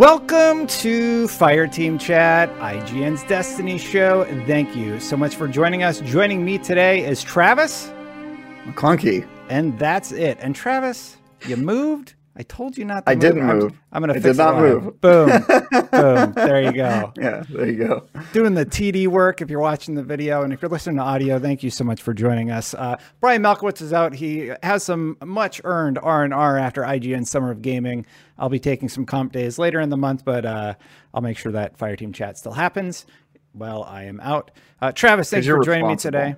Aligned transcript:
Welcome 0.00 0.66
to 0.66 1.26
Fireteam 1.26 2.00
Chat, 2.00 2.48
IGN's 2.56 3.22
Destiny 3.24 3.76
show. 3.76 4.22
And 4.22 4.46
thank 4.46 4.74
you 4.74 4.98
so 4.98 5.14
much 5.14 5.36
for 5.36 5.46
joining 5.46 5.82
us. 5.82 6.00
Joining 6.00 6.42
me 6.42 6.56
today 6.56 7.04
is 7.04 7.22
Travis. 7.22 7.92
Clunky. 8.68 9.28
And 9.50 9.78
that's 9.78 10.10
it. 10.10 10.38
And 10.40 10.56
Travis, 10.56 11.18
you 11.46 11.58
moved? 11.58 12.14
I 12.36 12.42
told 12.44 12.78
you 12.78 12.84
not 12.84 13.04
to 13.04 13.10
I 13.10 13.14
move. 13.14 13.20
didn't 13.20 13.50
I'm, 13.50 13.58
move. 13.58 13.72
I'm 13.92 14.02
going 14.02 14.12
to 14.14 14.18
I 14.18 14.22
fix 14.22 14.36
did 14.36 14.42
not 14.42 14.56
it 14.56 14.60
move. 14.60 15.00
Boom. 15.00 15.28
Boom. 15.90 16.32
There 16.34 16.62
you 16.62 16.72
go. 16.72 17.12
Yeah, 17.16 17.42
there 17.50 17.68
you 17.68 17.76
go. 17.86 18.06
Doing 18.32 18.54
the 18.54 18.64
TD 18.64 19.08
work 19.08 19.40
if 19.42 19.50
you're 19.50 19.60
watching 19.60 19.94
the 19.96 20.02
video. 20.04 20.42
And 20.42 20.52
if 20.52 20.62
you're 20.62 20.70
listening 20.70 20.96
to 20.96 21.02
audio, 21.02 21.38
thank 21.40 21.62
you 21.62 21.70
so 21.70 21.82
much 21.84 22.00
for 22.00 22.14
joining 22.14 22.50
us. 22.50 22.72
Uh, 22.72 22.96
Brian 23.20 23.42
Malkowitz 23.42 23.82
is 23.82 23.92
out. 23.92 24.14
He 24.14 24.52
has 24.62 24.84
some 24.84 25.16
much 25.24 25.60
earned 25.64 25.98
R&R 25.98 26.56
after 26.58 26.82
IGN 26.82 27.26
Summer 27.26 27.50
of 27.50 27.62
Gaming. 27.62 28.06
I'll 28.38 28.48
be 28.48 28.60
taking 28.60 28.88
some 28.88 29.04
comp 29.04 29.32
days 29.32 29.58
later 29.58 29.80
in 29.80 29.90
the 29.90 29.96
month, 29.98 30.24
but 30.24 30.46
uh, 30.46 30.74
I'll 31.12 31.20
make 31.22 31.36
sure 31.36 31.52
that 31.52 31.76
Fireteam 31.76 32.14
Chat 32.14 32.38
still 32.38 32.52
happens 32.52 33.06
while 33.52 33.82
I 33.82 34.04
am 34.04 34.20
out. 34.20 34.52
Uh, 34.80 34.92
Travis, 34.92 35.28
thanks 35.30 35.42
'Cause 35.42 35.46
you're 35.48 35.58
for 35.58 35.64
joining 35.64 35.88
me 35.88 35.94
responsible. 35.94 36.36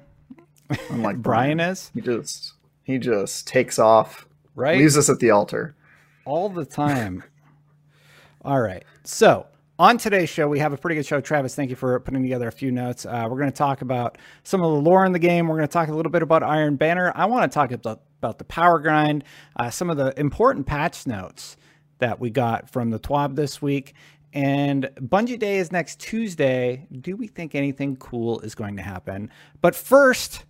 today. 0.70 0.84
Unlike 0.91 1.16
Brian 1.22 1.61
is, 1.61 1.91
He 1.94 2.00
just 2.00 2.55
he 2.83 2.98
just 2.98 3.47
takes 3.47 3.78
off, 3.78 4.27
right? 4.56 4.78
leaves 4.78 4.97
us 4.97 5.09
at 5.11 5.19
the 5.20 5.31
altar. 5.31 5.77
All 6.25 6.48
the 6.48 6.65
time. 6.65 7.25
All 8.45 8.61
right. 8.61 8.84
So 9.05 9.47
on 9.78 9.98
today's 9.98 10.28
show, 10.28 10.48
we 10.48 10.59
have 10.59 10.73
a 10.73 10.77
pretty 10.77 10.97
good 10.97 11.06
show. 11.06 11.20
Travis, 11.20 11.55
thank 11.55 11.70
you 11.70 11.77
for 11.77 11.98
putting 12.01 12.23
together 12.23 12.48
a 12.48 12.53
few 12.53 12.70
notes. 12.70 13.06
Uh, 13.06 13.27
we're 13.31 13.39
going 13.39 13.51
to 13.51 13.56
talk 13.56 13.83
about 13.83 14.19
some 14.43 14.62
of 14.62 14.70
the 14.73 14.81
lore 14.81 15.05
in 15.05 15.12
the 15.12 15.19
game. 15.19 15.48
We're 15.48 15.56
going 15.56 15.69
to 15.69 15.73
talk 15.73 15.89
a 15.89 15.95
little 15.95 16.12
bit 16.12 16.23
about 16.23 16.43
Iron 16.43 16.77
Banner. 16.77 17.12
I 17.15 17.27
want 17.27 17.50
to 17.50 17.55
talk 17.55 17.73
about, 17.73 18.03
about 18.19 18.39
the 18.39 18.45
power 18.45 18.78
grind, 18.78 19.25
uh, 19.56 19.70
some 19.70 19.91
of 19.91 19.97
the 19.97 20.19
important 20.19 20.67
patch 20.67 21.06
notes 21.06 21.56
that 21.98 22.20
we 22.20 22.31
got 22.31 22.69
from 22.70 22.91
the 22.91 22.98
TWAB 22.98 23.37
this 23.37 23.62
week. 23.62 23.95
And 24.33 24.89
Bungie 24.97 25.39
Day 25.39 25.59
is 25.59 25.73
next 25.73 26.00
Tuesday. 26.00 26.87
Do 27.00 27.17
we 27.17 27.27
think 27.27 27.55
anything 27.55 27.97
cool 27.97 28.41
is 28.41 28.55
going 28.55 28.77
to 28.77 28.83
happen? 28.83 29.31
But 29.61 29.75
first, 29.75 30.45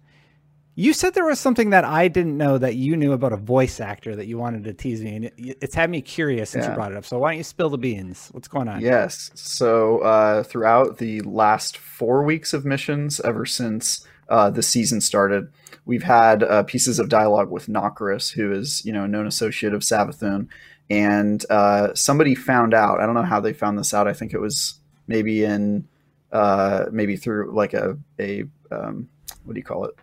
you 0.75 0.93
said 0.93 1.13
there 1.15 1.27
was 1.27 1.39
something 1.39 1.71
that 1.71 1.85
I 1.85 2.09
didn't 2.09 2.37
know 2.37 2.57
that 2.57 2.77
you 2.77 2.97
knew 2.97 3.13
about 3.13 3.33
a 3.33 3.37
voice 3.37 3.79
actor 3.79 4.17
that 4.17 4.27
you 4.27 4.39
wanted 4.39 4.65
to 4.65 4.73
tease 4.73 5.03
me, 5.03 5.17
and 5.17 5.25
it, 5.27 5.35
it's 5.37 5.75
had 5.75 5.91
me 5.91 6.01
curious 6.01 6.51
since 6.51 6.67
you 6.67 6.73
brought 6.73 6.93
it 6.93 6.99
up. 6.99 7.05
So 7.05 7.19
why 7.19 7.33
don't 7.33 7.39
you 7.39 7.45
spill 7.45 7.69
the 7.69 7.79
beans? 7.79 8.29
What's 8.33 8.49
going 8.49 8.69
on? 8.69 8.81
Yes. 8.81 9.31
So 9.35 9.99
uh, 9.99 10.43
throughout 10.45 10.99
the 10.99 11.21
last 11.23 11.77
four 11.77 12.23
weeks 12.23 12.55
of 12.55 12.65
missions, 12.65 13.21
ever 13.21 13.45
since 13.45 14.07
uh, 14.31 14.49
the 14.49 14.63
season 14.63 15.03
started, 15.03 15.53
we've 15.85 16.05
had 16.05 16.43
uh, 16.43 16.63
pieces 16.63 16.99
of 16.99 17.11
dialogue 17.11 17.51
with 17.51 17.67
Nokris, 17.67 18.33
who 18.33 18.51
is 18.53 18.83
you 18.85 18.93
know 18.93 19.05
a 19.05 19.09
known 19.09 19.27
associate 19.27 19.75
of 19.75 19.83
Savathun, 19.83 20.49
and 20.89 21.45
uh, 21.51 21.95
somebody 21.95 22.35
found 22.35 22.73
out. 22.73 22.99
I 22.99 23.05
don't 23.05 23.15
know 23.15 23.23
how 23.23 23.41
they 23.41 23.53
found 23.53 23.79
this 23.79 23.93
out. 23.93 24.09
I 24.09 24.15
think 24.15 24.33
it 24.33 24.41
was 24.41 24.81
maybe 25.07 25.45
in 25.45 25.87
uh, 26.33 26.87
maybe 26.91 27.17
through 27.17 27.53
like 27.55 27.75
a 27.75 27.99
a 28.19 28.45
um, 28.71 29.11
what 29.45 29.53
do 29.53 29.61
you 29.61 29.65
call 29.65 29.85
it? 29.85 29.95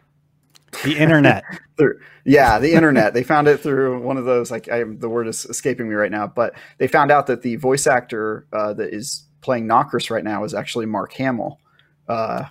The 0.84 0.97
internet. 0.97 1.44
through 1.78 2.00
yeah 2.25 2.59
the 2.59 2.73
internet 2.73 3.13
they 3.13 3.23
found 3.23 3.47
it 3.47 3.57
through 3.57 4.01
one 4.01 4.17
of 4.17 4.25
those 4.25 4.51
like 4.51 4.69
I, 4.69 4.84
the 4.84 5.09
word 5.09 5.28
is 5.28 5.45
escaping 5.45 5.90
me 5.90 5.95
right 5.95 6.12
now 6.12 6.28
but 6.28 6.53
they 6.78 6.88
found 6.88 7.09
out 7.09 7.25
that 7.28 7.41
the 7.41 7.56
voice 7.56 7.88
actor 7.88 8.45
uh, 8.53 8.73
that 8.73 8.94
is 8.94 9.25
playing 9.41 9.66
Nokris 9.67 10.12
right 10.12 10.23
now 10.23 10.44
is 10.44 10.53
actually 10.53 10.85
mark 10.85 11.13
hamill 11.13 11.59
uh, 12.09 12.44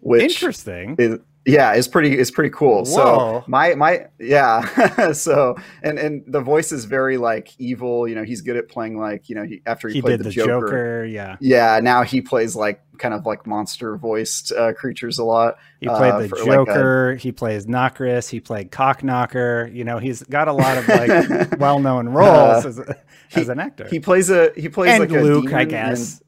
which 0.00 0.22
Interesting. 0.22 0.94
is 0.98 1.18
yeah 1.46 1.74
is 1.74 1.86
pretty 1.86 2.18
is 2.18 2.30
pretty 2.30 2.50
cool 2.50 2.78
Whoa. 2.84 2.84
so 2.84 3.44
my 3.46 3.74
my 3.76 4.06
yeah 4.18 5.12
so 5.12 5.56
and 5.82 5.98
and 5.98 6.24
the 6.26 6.40
voice 6.40 6.72
is 6.72 6.86
very 6.86 7.16
like 7.18 7.50
evil 7.58 8.08
you 8.08 8.14
know 8.16 8.24
he's 8.24 8.40
good 8.40 8.56
at 8.56 8.68
playing 8.68 8.98
like 8.98 9.28
you 9.28 9.36
know 9.36 9.44
he 9.44 9.62
after 9.64 9.86
he, 9.88 9.94
He 9.94 10.02
played 10.02 10.16
did 10.18 10.20
the, 10.20 10.24
the 10.24 10.30
joker, 10.32 10.66
Joker. 10.66 11.04
Yeah. 11.04 11.36
yeah 11.40 11.78
now 11.82 12.02
he 12.02 12.20
plays 12.20 12.56
like 12.56 12.82
kind 12.98 13.14
of 13.14 13.24
like 13.26 13.46
monster 13.46 13.96
voiced 13.96 14.50
uh, 14.52 14.72
creatures 14.72 15.18
a 15.18 15.24
lot 15.24 15.56
He 15.80 15.86
played 15.86 16.12
uh, 16.12 16.18
the 16.20 16.28
for, 16.28 16.36
like, 16.38 16.46
a- 16.46 16.64
Joker. 16.64 17.14
he 17.16 17.30
plays 17.30 17.66
Nokris. 17.66 18.28
He 18.30 18.40
played 18.40 18.70
Cockknocker. 18.72 19.72
You 19.74 19.84
know, 19.84 19.98
he's 19.98 20.22
got 20.22 20.48
a 20.48 20.52
lot 20.52 20.78
of 20.78 20.88
like 20.88 21.58
well-known 21.60 22.08
roles 22.08 22.64
Uh, 22.64 22.68
as, 22.68 22.78
a, 22.78 22.96
as 23.34 23.48
an 23.50 23.60
actor. 23.60 23.86
he 23.88 24.00
plays 24.00 24.30
a 24.30 24.50
he 24.56 24.68
plays 24.70 24.92
and 24.92 25.00
like 25.00 25.10
a 25.10 25.22
Luke, 25.22 25.52
I 25.52 25.64
guess. 25.64 26.20
and- 26.20 26.22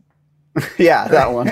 yeah, 0.78 1.06
that 1.08 1.32
one. 1.32 1.46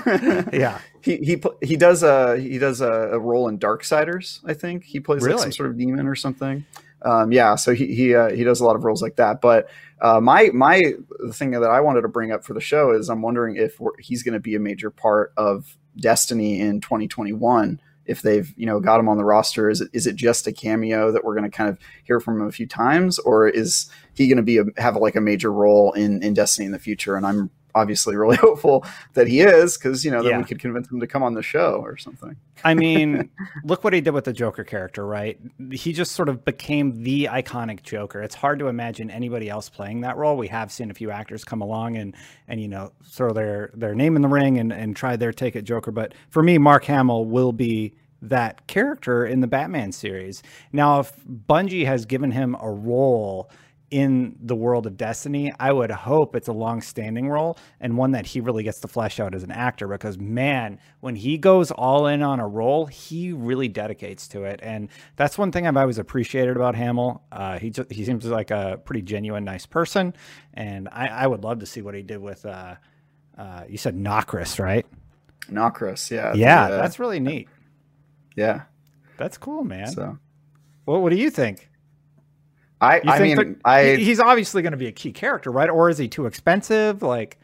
yeah. 0.52 0.78
He 1.06 1.16
he 1.18 1.42
he 1.62 1.76
does 1.76 2.02
a 2.02 2.36
he 2.36 2.58
does 2.58 2.80
a, 2.80 2.90
a 3.12 3.18
role 3.18 3.48
in 3.48 3.58
Darksiders. 3.58 4.40
I 4.44 4.54
think 4.54 4.84
he 4.84 4.98
plays 4.98 5.22
like 5.22 5.38
some 5.38 5.52
sort 5.52 5.70
of 5.70 5.78
demon 5.78 6.06
or 6.06 6.16
something. 6.16 6.66
Um, 7.02 7.30
yeah, 7.30 7.54
so 7.54 7.72
he 7.72 7.94
he 7.94 8.14
uh, 8.14 8.30
he 8.30 8.42
does 8.42 8.60
a 8.60 8.64
lot 8.64 8.74
of 8.74 8.84
roles 8.84 9.02
like 9.02 9.16
that. 9.16 9.40
But 9.40 9.68
uh, 10.00 10.20
my 10.20 10.50
my 10.52 10.94
the 11.24 11.32
thing 11.32 11.52
that 11.52 11.62
I 11.62 11.80
wanted 11.80 12.02
to 12.02 12.08
bring 12.08 12.32
up 12.32 12.44
for 12.44 12.54
the 12.54 12.60
show 12.60 12.90
is 12.90 13.08
I'm 13.08 13.22
wondering 13.22 13.56
if 13.56 13.78
he's 14.00 14.24
going 14.24 14.34
to 14.34 14.40
be 14.40 14.56
a 14.56 14.60
major 14.60 14.90
part 14.90 15.32
of 15.36 15.76
Destiny 15.96 16.60
in 16.60 16.80
2021. 16.80 17.80
If 18.04 18.22
they've 18.22 18.52
you 18.56 18.66
know 18.66 18.80
got 18.80 18.98
him 18.98 19.08
on 19.08 19.16
the 19.16 19.24
roster, 19.24 19.70
is 19.70 19.80
it 19.80 19.90
is 19.92 20.08
it 20.08 20.16
just 20.16 20.48
a 20.48 20.52
cameo 20.52 21.12
that 21.12 21.24
we're 21.24 21.36
going 21.36 21.48
to 21.48 21.56
kind 21.56 21.70
of 21.70 21.78
hear 22.02 22.18
from 22.18 22.40
him 22.40 22.48
a 22.48 22.52
few 22.52 22.66
times, 22.66 23.20
or 23.20 23.48
is 23.48 23.88
he 24.14 24.26
going 24.26 24.38
to 24.38 24.42
be 24.42 24.58
a, 24.58 24.64
have 24.76 24.96
like 24.96 25.14
a 25.14 25.20
major 25.20 25.52
role 25.52 25.92
in 25.92 26.20
in 26.24 26.34
Destiny 26.34 26.66
in 26.66 26.72
the 26.72 26.80
future? 26.80 27.14
And 27.14 27.24
I'm 27.24 27.50
obviously 27.76 28.16
really 28.16 28.36
hopeful 28.48 28.84
that 29.14 29.28
he 29.28 29.40
is 29.40 29.76
because 29.78 30.04
you 30.04 30.10
know 30.10 30.22
then 30.22 30.32
Yeah. 30.32 30.38
we 30.38 30.44
could 30.44 30.58
convince 30.58 30.90
him 30.90 30.98
to 30.98 31.06
come 31.06 31.22
on 31.22 31.34
the 31.34 31.42
show 31.42 31.80
or 31.84 31.96
something. 31.96 32.34
I 32.64 32.74
mean, 32.74 33.30
look 33.64 33.84
what 33.84 33.92
he 33.92 34.00
did 34.00 34.10
with 34.10 34.24
the 34.24 34.32
Joker 34.32 34.64
character, 34.64 35.06
right? 35.06 35.38
He 35.70 35.92
just 35.92 36.12
sort 36.12 36.28
of 36.28 36.44
became 36.44 37.02
the 37.04 37.28
iconic 37.30 37.82
Joker. 37.82 38.22
It's 38.22 38.34
hard 38.34 38.58
to 38.58 38.68
imagine 38.68 39.10
anybody 39.10 39.48
else 39.48 39.68
playing 39.68 40.00
that 40.00 40.16
role. 40.16 40.36
We 40.36 40.48
have 40.48 40.72
seen 40.72 40.90
a 40.90 40.94
few 40.94 41.10
actors 41.10 41.44
come 41.44 41.60
along 41.60 41.96
and 41.96 42.16
and 42.48 42.60
you 42.60 42.68
know 42.68 42.92
throw 43.04 43.32
their 43.32 43.70
their 43.74 43.94
name 43.94 44.16
in 44.16 44.22
the 44.22 44.28
ring 44.28 44.58
and 44.58 44.72
and 44.72 44.96
try 44.96 45.16
their 45.16 45.32
take 45.32 45.54
at 45.54 45.64
Joker. 45.64 45.92
But 45.92 46.14
for 46.30 46.42
me, 46.42 46.58
Mark 46.58 46.84
Hamill 46.86 47.26
will 47.26 47.52
be 47.52 47.94
that 48.22 48.66
character 48.66 49.26
in 49.26 49.40
the 49.40 49.46
Batman 49.46 49.92
series. 49.92 50.42
Now, 50.72 51.00
if 51.00 51.12
Bungie 51.26 51.84
has 51.84 52.06
given 52.06 52.30
him 52.30 52.56
a 52.60 52.70
role 52.70 53.50
in 53.90 54.36
the 54.42 54.56
world 54.56 54.86
of 54.86 54.96
Destiny, 54.96 55.52
I 55.60 55.72
would 55.72 55.92
hope 55.92 56.34
it's 56.34 56.48
a 56.48 56.52
long-standing 56.52 57.28
role 57.28 57.56
and 57.80 57.96
one 57.96 58.10
that 58.12 58.26
he 58.26 58.40
really 58.40 58.64
gets 58.64 58.80
to 58.80 58.88
flesh 58.88 59.20
out 59.20 59.32
as 59.34 59.44
an 59.44 59.52
actor 59.52 59.86
because 59.86 60.18
man, 60.18 60.80
when 61.00 61.14
he 61.14 61.38
goes 61.38 61.70
all 61.70 62.08
in 62.08 62.22
on 62.22 62.40
a 62.40 62.48
role, 62.48 62.86
he 62.86 63.32
really 63.32 63.68
dedicates 63.68 64.26
to 64.28 64.42
it. 64.42 64.58
And 64.62 64.88
that's 65.14 65.38
one 65.38 65.52
thing 65.52 65.66
I've 65.68 65.76
always 65.76 65.98
appreciated 65.98 66.56
about 66.56 66.74
Hamill. 66.74 67.22
Uh, 67.30 67.58
he 67.60 67.70
just, 67.70 67.92
he 67.92 68.04
seems 68.04 68.24
like 68.24 68.50
a 68.50 68.80
pretty 68.84 69.02
genuine, 69.02 69.44
nice 69.44 69.66
person, 69.66 70.14
and 70.54 70.88
I, 70.90 71.06
I 71.06 71.26
would 71.28 71.44
love 71.44 71.60
to 71.60 71.66
see 71.66 71.80
what 71.82 71.94
he 71.94 72.02
did 72.02 72.18
with. 72.18 72.44
Uh, 72.44 72.74
uh, 73.38 73.64
you 73.68 73.78
said 73.78 73.94
Nokris, 73.94 74.58
right? 74.58 74.86
Nokris, 75.50 76.10
yeah, 76.10 76.32
Yeah, 76.34 76.68
the, 76.68 76.74
uh, 76.74 76.82
that's 76.82 76.98
really 76.98 77.20
neat. 77.20 77.48
yeah. 78.34 78.62
That's 79.16 79.38
cool, 79.38 79.62
man. 79.64 79.86
So 79.86 80.18
Well, 80.86 81.00
what 81.00 81.10
do 81.10 81.16
you 81.16 81.30
think? 81.30 81.70
I 82.80 83.00
I 83.06 83.20
mean 83.20 83.36
that- 83.36 83.56
I 83.64 83.96
he's 83.96 84.20
obviously 84.20 84.62
going 84.62 84.72
to 84.72 84.76
be 84.76 84.86
a 84.86 84.92
key 84.92 85.12
character, 85.12 85.50
right? 85.50 85.70
Or 85.70 85.88
is 85.88 85.98
he 85.98 86.08
too 86.08 86.26
expensive? 86.26 87.02
Like, 87.02 87.38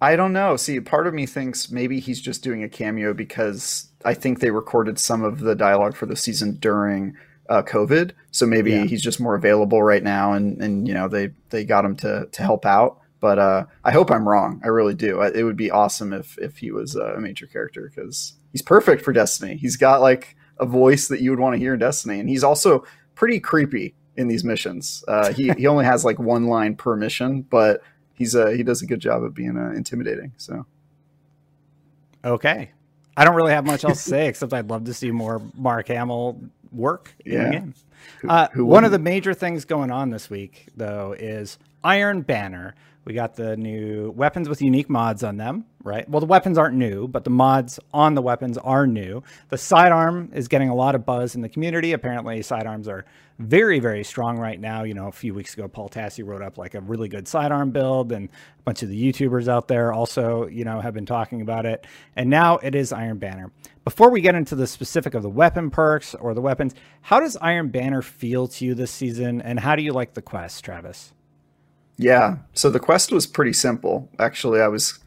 I 0.00 0.16
don't 0.16 0.32
know. 0.32 0.56
See, 0.56 0.78
part 0.80 1.06
of 1.06 1.14
me 1.14 1.26
thinks 1.26 1.70
maybe 1.70 2.00
he's 2.00 2.20
just 2.20 2.42
doing 2.42 2.62
a 2.62 2.68
cameo 2.68 3.14
because 3.14 3.88
I 4.04 4.14
think 4.14 4.40
they 4.40 4.50
recorded 4.50 4.98
some 4.98 5.22
of 5.22 5.40
the 5.40 5.54
dialogue 5.54 5.96
for 5.96 6.06
the 6.06 6.16
season 6.16 6.56
during 6.56 7.16
uh, 7.48 7.62
COVID, 7.62 8.12
so 8.30 8.46
maybe 8.46 8.72
Yeah. 8.72 8.84
he's 8.84 9.02
just 9.02 9.20
more 9.20 9.34
available 9.34 9.82
right 9.82 10.02
now, 10.02 10.32
and 10.32 10.60
and 10.62 10.86
you 10.88 10.94
know 10.94 11.08
they 11.08 11.30
they 11.50 11.64
got 11.64 11.84
him 11.84 11.96
to 11.96 12.26
to 12.30 12.42
help 12.42 12.66
out. 12.66 12.98
But 13.20 13.38
uh, 13.38 13.66
I 13.84 13.92
hope 13.92 14.10
I'm 14.10 14.28
wrong. 14.28 14.60
I 14.64 14.68
really 14.68 14.94
do. 14.94 15.20
I, 15.20 15.28
it 15.32 15.44
would 15.44 15.56
be 15.56 15.70
awesome 15.70 16.12
if 16.12 16.36
if 16.38 16.58
he 16.58 16.72
was 16.72 16.96
a 16.96 17.18
major 17.20 17.46
character 17.46 17.90
because 17.94 18.34
he's 18.50 18.62
perfect 18.62 19.02
for 19.04 19.12
Destiny. 19.12 19.56
He's 19.56 19.76
got 19.76 20.00
like 20.00 20.36
a 20.58 20.66
voice 20.66 21.08
that 21.08 21.20
you 21.20 21.30
would 21.30 21.38
want 21.40 21.54
to 21.54 21.58
hear 21.58 21.74
in 21.74 21.78
Destiny, 21.80 22.18
and 22.20 22.28
he's 22.28 22.42
also 22.44 22.84
pretty 23.14 23.38
creepy. 23.40 23.94
In 24.16 24.28
these 24.28 24.44
missions. 24.44 25.04
Uh, 25.08 25.32
he 25.32 25.50
he 25.58 25.66
only 25.66 25.84
has 25.84 26.04
like 26.04 26.18
one 26.18 26.46
line 26.46 26.76
per 26.76 26.96
mission, 26.96 27.42
but 27.42 27.82
he's 28.14 28.34
a 28.34 28.54
he 28.56 28.62
does 28.62 28.82
a 28.82 28.86
good 28.86 29.00
job 29.00 29.22
of 29.22 29.34
being 29.34 29.56
uh, 29.56 29.70
intimidating. 29.76 30.32
So 30.36 30.66
okay, 32.24 32.70
I 33.16 33.24
don't 33.24 33.34
really 33.34 33.52
have 33.52 33.66
much 33.66 33.84
else 33.84 34.02
to 34.04 34.10
say 34.10 34.28
except 34.28 34.52
I'd 34.52 34.70
love 34.70 34.84
to 34.84 34.94
see 34.94 35.10
more 35.10 35.40
Mark 35.56 35.88
Hamill 35.88 36.40
work 36.70 37.14
in 37.24 37.32
Yeah. 37.32 37.44
the 37.44 37.50
game. 37.50 37.74
who, 38.20 38.28
Uh, 38.28 38.48
who 38.52 38.64
one 38.64 38.84
of 38.84 38.90
the 38.90 38.98
major 38.98 39.34
things 39.34 39.64
going 39.64 39.90
on 39.90 40.10
this 40.10 40.30
week, 40.30 40.66
though, 40.76 41.14
is 41.18 41.58
Iron 41.84 42.22
Banner. 42.22 42.74
We 43.04 43.14
got 43.14 43.34
the 43.34 43.56
new 43.56 44.12
weapons 44.12 44.48
with 44.48 44.62
unique 44.62 44.88
mods 44.88 45.24
on 45.24 45.36
them, 45.36 45.64
right? 45.82 46.08
Well, 46.08 46.20
the 46.20 46.26
weapons 46.26 46.56
aren't 46.56 46.76
new, 46.76 47.08
but 47.08 47.24
the 47.24 47.30
mods 47.30 47.80
on 47.92 48.14
the 48.14 48.22
weapons 48.22 48.58
are 48.58 48.86
new. 48.86 49.24
The 49.48 49.58
sidearm 49.58 50.30
is 50.32 50.46
getting 50.46 50.68
a 50.68 50.74
lot 50.74 50.94
of 50.94 51.04
buzz 51.04 51.34
in 51.34 51.40
the 51.40 51.48
community. 51.48 51.92
Apparently, 51.92 52.40
sidearms 52.42 52.86
are 52.86 53.04
very, 53.40 53.80
very 53.80 54.04
strong 54.04 54.38
right 54.38 54.60
now. 54.60 54.84
You 54.84 54.94
know, 54.94 55.08
a 55.08 55.12
few 55.12 55.34
weeks 55.34 55.54
ago, 55.54 55.66
Paul 55.66 55.88
Tassi 55.88 56.24
wrote 56.24 56.42
up 56.42 56.58
like 56.58 56.74
a 56.74 56.80
really 56.80 57.08
good 57.08 57.26
sidearm 57.26 57.72
build, 57.72 58.12
and 58.12 58.28
a 58.28 58.62
bunch 58.62 58.84
of 58.84 58.88
the 58.88 59.12
YouTubers 59.12 59.48
out 59.48 59.66
there 59.66 59.92
also, 59.92 60.46
you 60.46 60.64
know, 60.64 60.80
have 60.80 60.94
been 60.94 61.06
talking 61.06 61.40
about 61.40 61.66
it. 61.66 61.84
And 62.14 62.30
now 62.30 62.58
it 62.58 62.76
is 62.76 62.92
Iron 62.92 63.18
Banner. 63.18 63.50
Before 63.84 64.10
we 64.10 64.20
get 64.20 64.36
into 64.36 64.54
the 64.54 64.68
specific 64.68 65.14
of 65.14 65.24
the 65.24 65.28
weapon 65.28 65.70
perks 65.70 66.14
or 66.14 66.34
the 66.34 66.40
weapons, 66.40 66.72
how 67.00 67.18
does 67.18 67.36
Iron 67.38 67.70
Banner 67.70 68.00
feel 68.00 68.46
to 68.46 68.64
you 68.64 68.74
this 68.76 68.92
season, 68.92 69.42
and 69.42 69.58
how 69.58 69.74
do 69.74 69.82
you 69.82 69.92
like 69.92 70.14
the 70.14 70.22
quest, 70.22 70.64
Travis? 70.64 71.12
Yeah. 71.98 72.38
So 72.54 72.70
the 72.70 72.80
quest 72.80 73.12
was 73.12 73.26
pretty 73.26 73.52
simple. 73.52 74.08
Actually, 74.18 74.60
I 74.60 74.68
was 74.68 74.98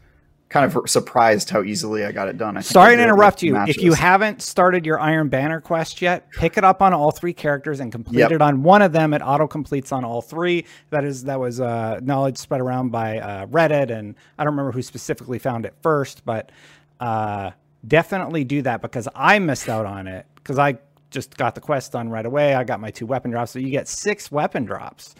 kind 0.48 0.64
of 0.76 0.88
surprised 0.88 1.50
how 1.50 1.62
easily 1.62 2.04
I 2.04 2.12
got 2.12 2.28
it 2.28 2.38
done. 2.38 2.56
I 2.56 2.60
think 2.60 2.72
Sorry 2.72 2.92
to 2.92 2.96
did 2.96 3.02
it 3.02 3.06
with 3.06 3.14
interrupt 3.14 3.42
you. 3.42 3.56
If 3.66 3.82
you 3.82 3.94
haven't 3.94 4.42
started 4.42 4.86
your 4.86 5.00
Iron 5.00 5.28
Banner 5.28 5.60
quest 5.60 6.00
yet, 6.00 6.30
pick 6.30 6.56
it 6.56 6.62
up 6.64 6.80
on 6.82 6.92
all 6.92 7.10
three 7.10 7.32
characters 7.32 7.80
and 7.80 7.90
complete 7.90 8.20
Yep. 8.20 8.30
it 8.32 8.42
on 8.42 8.62
one 8.62 8.80
of 8.80 8.92
them. 8.92 9.12
It 9.12 9.22
auto 9.22 9.48
completes 9.48 9.90
on 9.90 10.04
all 10.04 10.22
three. 10.22 10.64
That 10.90 11.04
is 11.04 11.24
that 11.24 11.40
was 11.40 11.60
uh, 11.60 11.98
knowledge 12.02 12.38
spread 12.38 12.60
around 12.60 12.90
by 12.90 13.18
uh, 13.18 13.46
Reddit, 13.46 13.90
and 13.90 14.14
I 14.38 14.44
don't 14.44 14.52
remember 14.52 14.72
who 14.72 14.82
specifically 14.82 15.40
found 15.40 15.66
it 15.66 15.74
first, 15.82 16.24
but 16.24 16.52
uh, 17.00 17.50
definitely 17.86 18.44
do 18.44 18.62
that 18.62 18.82
because 18.82 19.08
I 19.14 19.40
missed 19.40 19.68
out 19.68 19.84
on 19.84 20.06
it 20.06 20.26
because 20.36 20.58
I 20.58 20.78
just 21.10 21.36
got 21.36 21.54
the 21.56 21.60
quest 21.60 21.92
done 21.92 22.08
right 22.08 22.24
away. 22.26 22.54
I 22.54 22.62
got 22.62 22.78
my 22.78 22.92
two 22.92 23.06
weapon 23.06 23.32
drops, 23.32 23.50
so 23.50 23.58
you 23.58 23.70
get 23.70 23.88
six 23.88 24.30
weapon 24.30 24.64
drops 24.64 25.14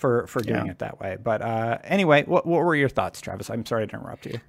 for 0.00 0.26
for 0.26 0.40
doing 0.40 0.64
Yeah. 0.66 0.72
it 0.72 0.78
that 0.80 0.98
way. 0.98 1.16
But 1.22 1.42
uh, 1.42 1.78
anyway, 1.84 2.24
what 2.24 2.46
what 2.46 2.62
were 2.64 2.74
your 2.74 2.88
thoughts, 2.88 3.20
Travis? 3.20 3.50
I'm 3.50 3.64
sorry 3.66 3.86
to 3.86 3.94
interrupt 3.96 4.26
you. 4.26 4.40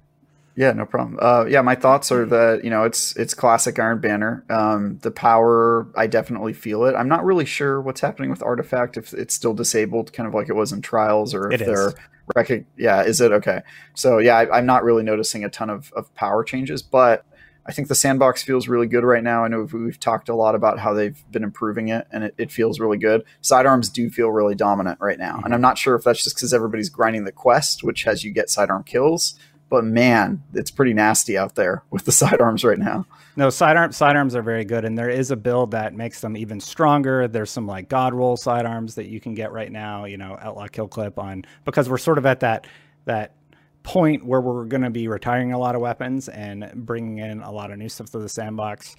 Yeah, 0.54 0.72
no 0.72 0.84
problem. 0.84 1.18
Uh, 1.20 1.46
yeah, 1.48 1.62
my 1.62 1.74
thoughts 1.74 2.12
are 2.12 2.26
that 2.26 2.64
you 2.64 2.70
know 2.70 2.84
it's 2.84 3.16
it's 3.16 3.32
classic 3.34 3.78
Iron 3.78 4.00
Banner. 4.00 4.44
Um, 4.50 4.98
the 5.02 5.10
power, 5.10 5.86
I 5.96 6.06
definitely 6.06 6.52
feel 6.52 6.84
it. 6.84 6.94
I'm 6.94 7.08
not 7.08 7.24
really 7.24 7.44
sure 7.46 7.80
what's 7.80 8.00
happening 8.00 8.28
with 8.30 8.42
Artifact 8.42 8.96
if 8.96 9.14
it's 9.14 9.34
still 9.34 9.54
disabled, 9.54 10.12
kind 10.12 10.26
of 10.26 10.34
like 10.34 10.48
it 10.48 10.54
was 10.56 10.72
in 10.72 10.82
Trials, 10.82 11.34
or 11.34 11.50
if 11.52 11.60
It 11.62 11.66
they're 11.66 11.92
rec- 12.36 12.66
Yeah, 12.76 13.02
is 13.02 13.20
it 13.22 13.32
okay? 13.32 13.60
So 13.94 14.18
yeah, 14.18 14.36
I, 14.36 14.58
I'm 14.58 14.66
not 14.66 14.84
really 14.84 15.02
noticing 15.02 15.44
a 15.44 15.48
ton 15.48 15.70
of 15.70 15.90
of 15.94 16.14
power 16.14 16.44
changes, 16.44 16.82
but 16.82 17.24
I 17.64 17.72
think 17.72 17.88
the 17.88 17.94
sandbox 17.94 18.42
feels 18.42 18.66
really 18.66 18.88
good 18.88 19.04
right 19.04 19.22
now. 19.22 19.44
I 19.44 19.48
know 19.48 19.68
we've, 19.72 20.00
talked 20.00 20.28
a 20.28 20.34
lot 20.34 20.54
about 20.54 20.80
how 20.80 20.94
they've 20.94 21.22
been 21.30 21.44
improving 21.44 21.88
it, 21.88 22.08
and 22.10 22.24
it, 22.24 22.34
it 22.36 22.50
feels 22.50 22.80
really 22.80 22.98
good. 22.98 23.22
Sidearms 23.40 23.88
do 23.88 24.10
feel 24.10 24.30
really 24.30 24.54
dominant 24.54 24.98
right 25.00 25.18
now, 25.18 25.36
and 25.36 25.44
mm-hmm. 25.44 25.54
I'm 25.54 25.60
not 25.60 25.78
sure 25.78 25.94
if 25.94 26.02
that's 26.02 26.22
just 26.22 26.36
because 26.36 26.52
everybody's 26.52 26.88
grinding 26.88 27.24
the 27.24 27.32
quest, 27.32 27.84
which 27.84 28.02
has 28.04 28.24
you 28.24 28.32
get 28.32 28.50
sidearm 28.50 28.82
kills. 28.82 29.38
But 29.68 29.84
man, 29.84 30.42
it's 30.52 30.70
pretty 30.70 30.92
nasty 30.92 31.38
out 31.38 31.54
there 31.54 31.82
with 31.90 32.04
the 32.04 32.12
sidearms 32.12 32.64
right 32.64 32.78
now. 32.78 33.06
No, 33.36 33.48
sidearm 33.48 33.92
sidearms 33.92 34.34
are 34.34 34.42
very 34.42 34.64
good, 34.64 34.84
and 34.84 34.98
there 34.98 35.08
is 35.08 35.30
a 35.30 35.36
build 35.36 35.70
that 35.70 35.94
makes 35.94 36.20
them 36.20 36.36
even 36.36 36.60
stronger. 36.60 37.28
There's 37.28 37.50
some 37.50 37.66
like 37.66 37.88
God 37.88 38.12
roll 38.12 38.36
sidearms 38.36 38.96
that 38.96 39.06
you 39.06 39.20
can 39.20 39.34
get 39.34 39.52
right 39.52 39.72
now. 39.72 40.04
You 40.04 40.18
know, 40.18 40.36
Outlaw 40.40 40.66
Kill 40.66 40.88
Clip 40.88 41.18
on 41.18 41.44
because 41.64 41.88
we're 41.88 41.98
sort 41.98 42.18
of 42.18 42.26
at 42.26 42.40
that 42.40 42.66
that 43.04 43.34
point 43.82 44.24
where 44.24 44.40
we're 44.40 44.64
going 44.64 44.82
to 44.82 44.90
be 44.90 45.08
retiring 45.08 45.52
a 45.52 45.58
lot 45.58 45.74
of 45.74 45.80
weapons 45.80 46.28
and 46.28 46.70
bringing 46.74 47.18
in 47.18 47.40
a 47.42 47.50
lot 47.50 47.70
of 47.70 47.78
new 47.78 47.88
stuff 47.88 48.10
to 48.10 48.18
the 48.18 48.28
sandbox. 48.28 48.94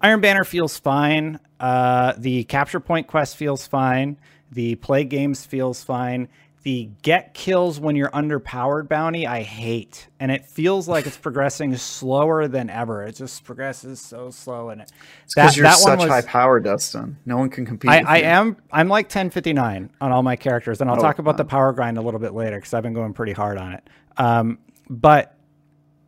Iron 0.00 0.20
Banner 0.20 0.44
feels 0.44 0.78
fine. 0.78 1.40
Uh, 1.58 2.12
the 2.18 2.44
Capture 2.44 2.80
Point 2.80 3.06
quest 3.06 3.36
feels 3.36 3.66
fine. 3.66 4.16
The 4.52 4.76
Play 4.76 5.04
Games 5.04 5.44
feels 5.44 5.82
fine. 5.82 6.28
The 6.64 6.90
get 7.02 7.34
kills 7.34 7.80
when 7.80 7.96
you're 7.96 8.10
underpowered 8.10 8.88
bounty, 8.88 9.26
I 9.26 9.42
hate. 9.42 10.08
And 10.20 10.30
it 10.30 10.44
feels 10.44 10.88
like 10.88 11.06
it's 11.06 11.16
progressing 11.16 11.74
slower 11.76 12.46
than 12.48 12.68
ever. 12.68 13.04
It 13.04 13.14
just 13.16 13.44
progresses 13.44 14.00
so 14.00 14.30
slow. 14.30 14.68
And 14.70 14.82
it, 14.82 14.92
It's 15.24 15.34
because 15.34 15.56
you're 15.56 15.64
that 15.64 15.78
one 15.80 15.98
such 15.98 16.00
was- 16.00 16.08
high 16.08 16.20
power, 16.22 16.60
Destin. 16.60 17.16
No 17.24 17.38
one 17.38 17.48
can 17.48 17.64
compete. 17.64 17.90
I, 17.90 17.98
with 18.00 18.08
I 18.08 18.18
am 18.20 18.56
I'm 18.72 18.88
like 18.88 19.06
1059 19.06 19.90
on 20.00 20.12
all 20.12 20.22
my 20.22 20.36
characters, 20.36 20.80
and 20.80 20.90
I'll 20.90 20.98
Oh, 20.98 21.02
talk 21.02 21.18
about 21.18 21.36
the 21.38 21.44
power 21.44 21.72
grind 21.72 21.96
a 21.96 22.02
little 22.02 22.20
bit 22.20 22.34
later 22.34 22.56
because 22.56 22.74
I've 22.74 22.82
been 22.82 22.94
going 22.94 23.14
pretty 23.14 23.32
hard 23.32 23.56
on 23.56 23.72
it. 23.72 23.88
Um, 24.18 24.58
but 24.90 25.34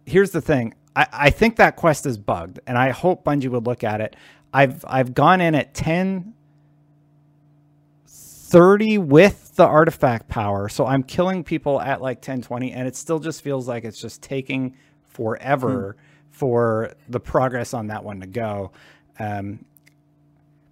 here's 0.05 0.31
the 0.33 0.41
thing: 0.41 0.75
I, 0.95 1.07
I 1.13 1.31
think 1.31 1.57
that 1.57 1.77
quest 1.77 2.05
is 2.07 2.19
bugged, 2.19 2.61
and 2.67 2.77
I 2.77 2.91
hope 2.91 3.25
Bungie 3.25 3.49
would 3.49 3.67
look 3.67 3.85
at 3.85 4.01
it. 4.01 4.17
I've 4.53 4.85
I've 4.87 5.15
gone 5.15 5.41
in 5.41 5.55
at 5.55 5.75
10 5.75 6.35
30 8.07 8.99
with 8.99 9.55
the 9.55 9.65
artifact 9.65 10.29
power, 10.29 10.69
so 10.69 10.85
I'm 10.85 11.05
killing 11.05 11.45
people 11.45 11.81
at 11.81 12.03
like 12.03 12.19
1020, 12.19 12.73
and 12.73 12.89
it 12.89 12.97
still 12.97 13.21
just 13.21 13.43
feels 13.43 13.69
like 13.69 13.85
it's 13.85 14.01
just 14.01 14.23
taking 14.23 14.77
forever 15.05 15.97
for 16.31 16.95
the 17.09 17.21
progress 17.21 17.75
on 17.75 17.89
that 17.89 18.03
one 18.03 18.21
to 18.21 18.27
go. 18.27 18.73
Um, 19.21 19.65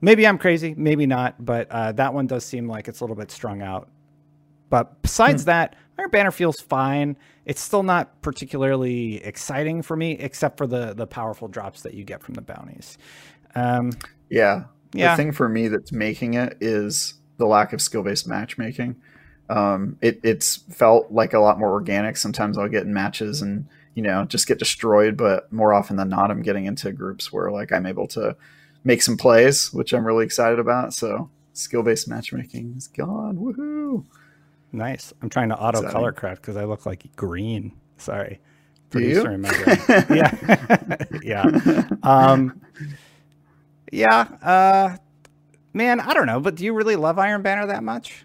maybe 0.00 0.26
I'm 0.26 0.38
crazy, 0.38 0.74
maybe 0.76 1.06
not, 1.06 1.44
but 1.44 1.68
uh, 1.70 1.92
that 1.92 2.14
one 2.14 2.26
does 2.26 2.44
seem 2.44 2.66
like 2.66 2.88
it's 2.88 3.00
a 3.00 3.04
little 3.04 3.16
bit 3.16 3.30
strung 3.30 3.62
out. 3.62 3.88
But 4.70 5.00
besides 5.02 5.44
that, 5.44 5.76
Iron 5.98 6.10
Banner 6.10 6.30
feels 6.30 6.60
fine. 6.60 7.16
It's 7.44 7.60
still 7.60 7.82
not 7.82 8.22
particularly 8.22 9.24
exciting 9.24 9.82
for 9.82 9.96
me, 9.96 10.12
except 10.12 10.58
for 10.58 10.66
the 10.66 10.94
the 10.94 11.06
powerful 11.06 11.48
drops 11.48 11.82
that 11.82 11.94
you 11.94 12.04
get 12.04 12.22
from 12.22 12.34
the 12.34 12.42
bounties. 12.42 12.98
Um, 13.54 13.92
Yeah. 14.30 14.64
Yeah. 14.92 15.16
The 15.16 15.22
thing 15.22 15.32
for 15.32 15.48
me 15.48 15.68
that's 15.68 15.92
making 15.92 16.34
it 16.34 16.56
is 16.60 17.14
the 17.36 17.46
lack 17.46 17.72
of 17.72 17.80
skill 17.80 18.02
based 18.02 18.26
matchmaking. 18.26 18.96
Um, 19.50 19.96
it, 20.00 20.20
it's 20.22 20.56
felt 20.56 21.10
like 21.10 21.32
a 21.32 21.38
lot 21.38 21.58
more 21.58 21.72
organic. 21.72 22.16
Sometimes 22.16 22.58
I'll 22.58 22.68
get 22.68 22.84
in 22.84 22.92
matches 22.92 23.40
and, 23.40 23.66
you 23.94 24.02
know, 24.02 24.24
just 24.24 24.46
get 24.46 24.58
destroyed, 24.58 25.16
but 25.16 25.50
more 25.52 25.72
often 25.72 25.96
than 25.96 26.10
not, 26.10 26.30
I'm 26.30 26.42
getting 26.42 26.66
into 26.66 26.92
groups 26.92 27.32
where 27.32 27.50
like 27.50 27.72
I'm 27.72 27.86
able 27.86 28.06
to 28.08 28.36
make 28.84 29.02
some 29.02 29.16
plays, 29.16 29.72
which 29.72 29.92
I'm 29.92 30.06
really 30.06 30.24
excited 30.24 30.58
about. 30.58 30.94
So 30.94 31.30
skill 31.54 31.82
based 31.82 32.08
matchmaking 32.08 32.74
is 32.76 32.88
gone. 32.88 33.36
Woohoo. 33.38 34.04
Nice. 34.72 35.12
I'm 35.22 35.28
trying 35.28 35.48
to 35.50 35.58
auto 35.58 35.88
color 35.90 36.12
correct 36.12 36.42
because 36.42 36.56
I 36.56 36.64
look 36.64 36.86
like 36.86 37.14
green. 37.16 37.72
Sorry, 37.96 38.40
producer 38.90 39.30
remember. 39.30 39.76
yeah, 40.14 40.96
yeah. 41.22 41.84
Um, 42.02 42.60
yeah. 43.92 44.20
Uh, 44.42 44.96
man, 45.72 46.00
I 46.00 46.14
don't 46.14 46.26
know, 46.26 46.40
but 46.40 46.54
do 46.54 46.64
you 46.64 46.72
really 46.74 46.96
love 46.96 47.18
Iron 47.18 47.42
Banner 47.42 47.66
that 47.66 47.82
much? 47.82 48.24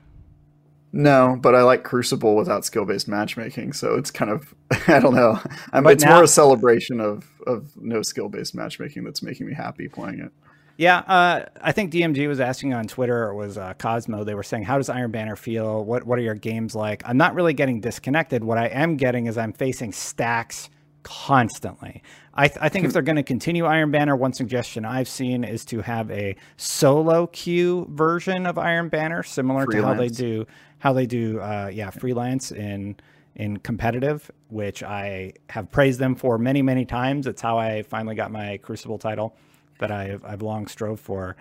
No, 0.95 1.37
but 1.41 1.55
I 1.55 1.63
like 1.63 1.83
Crucible 1.83 2.35
without 2.35 2.65
skill 2.65 2.85
based 2.85 3.07
matchmaking, 3.07 3.73
so 3.73 3.95
it's 3.95 4.11
kind 4.11 4.29
of 4.29 4.53
I 4.87 4.99
don't 4.99 5.15
know. 5.15 5.39
I'm, 5.71 5.87
it's 5.87 6.03
now- 6.03 6.15
more 6.15 6.23
a 6.23 6.27
celebration 6.27 6.99
of 6.99 7.27
of 7.47 7.75
no 7.75 8.01
skill 8.03 8.29
based 8.29 8.53
matchmaking 8.55 9.03
that's 9.03 9.23
making 9.23 9.47
me 9.47 9.53
happy 9.53 9.87
playing 9.87 10.19
it. 10.19 10.31
Yeah, 10.75 10.97
uh, 10.99 11.45
I 11.61 11.71
think 11.71 11.91
DMG 11.91 12.27
was 12.27 12.39
asking 12.39 12.73
on 12.73 12.87
Twitter, 12.87 13.25
or 13.27 13.31
it 13.31 13.35
was 13.35 13.57
uh, 13.57 13.73
Cosmo. 13.77 14.23
They 14.23 14.33
were 14.33 14.43
saying, 14.43 14.63
"How 14.63 14.77
does 14.77 14.89
Iron 14.89 15.11
Banner 15.11 15.35
feel? 15.35 15.85
What 15.85 16.03
What 16.05 16.17
are 16.17 16.23
your 16.23 16.35
games 16.35 16.73
like?" 16.73 17.03
I'm 17.05 17.17
not 17.17 17.35
really 17.35 17.53
getting 17.53 17.79
disconnected. 17.79 18.43
What 18.43 18.57
I 18.57 18.67
am 18.67 18.97
getting 18.97 19.27
is 19.27 19.37
I'm 19.37 19.53
facing 19.53 19.91
stacks 19.91 20.69
constantly. 21.03 22.01
I, 22.33 22.47
th- 22.47 22.57
I 22.59 22.69
think 22.69 22.85
if 22.85 22.93
they're 22.93 23.03
going 23.03 23.17
to 23.17 23.23
continue 23.23 23.65
Iron 23.65 23.91
Banner, 23.91 24.15
one 24.15 24.33
suggestion 24.33 24.85
I've 24.85 25.07
seen 25.07 25.43
is 25.43 25.63
to 25.65 25.81
have 25.81 26.09
a 26.09 26.35
solo 26.57 27.27
queue 27.27 27.85
version 27.91 28.47
of 28.47 28.57
Iron 28.57 28.89
Banner, 28.89 29.21
similar 29.21 29.67
to 29.67 29.83
how 29.83 29.93
they 29.93 30.07
do 30.07 30.47
how 30.79 30.91
they 30.91 31.05
do, 31.05 31.39
uh, 31.39 31.69
yeah, 31.71 31.91
freelance 31.91 32.51
in 32.51 32.95
in 33.35 33.57
competitive, 33.57 34.31
which 34.49 34.81
I 34.81 35.33
have 35.49 35.71
praised 35.71 35.99
them 35.99 36.15
for 36.15 36.39
many 36.39 36.63
many 36.63 36.85
times. 36.85 37.27
It's 37.27 37.41
how 37.41 37.59
I 37.59 37.83
finally 37.83 38.15
got 38.15 38.31
my 38.31 38.57
Crucible 38.57 38.97
title 38.97 39.35
that 39.79 39.91
I've 39.91 40.23
I've 40.25 40.41
long 40.41 40.67
strove 40.67 40.99
for. 40.99 41.35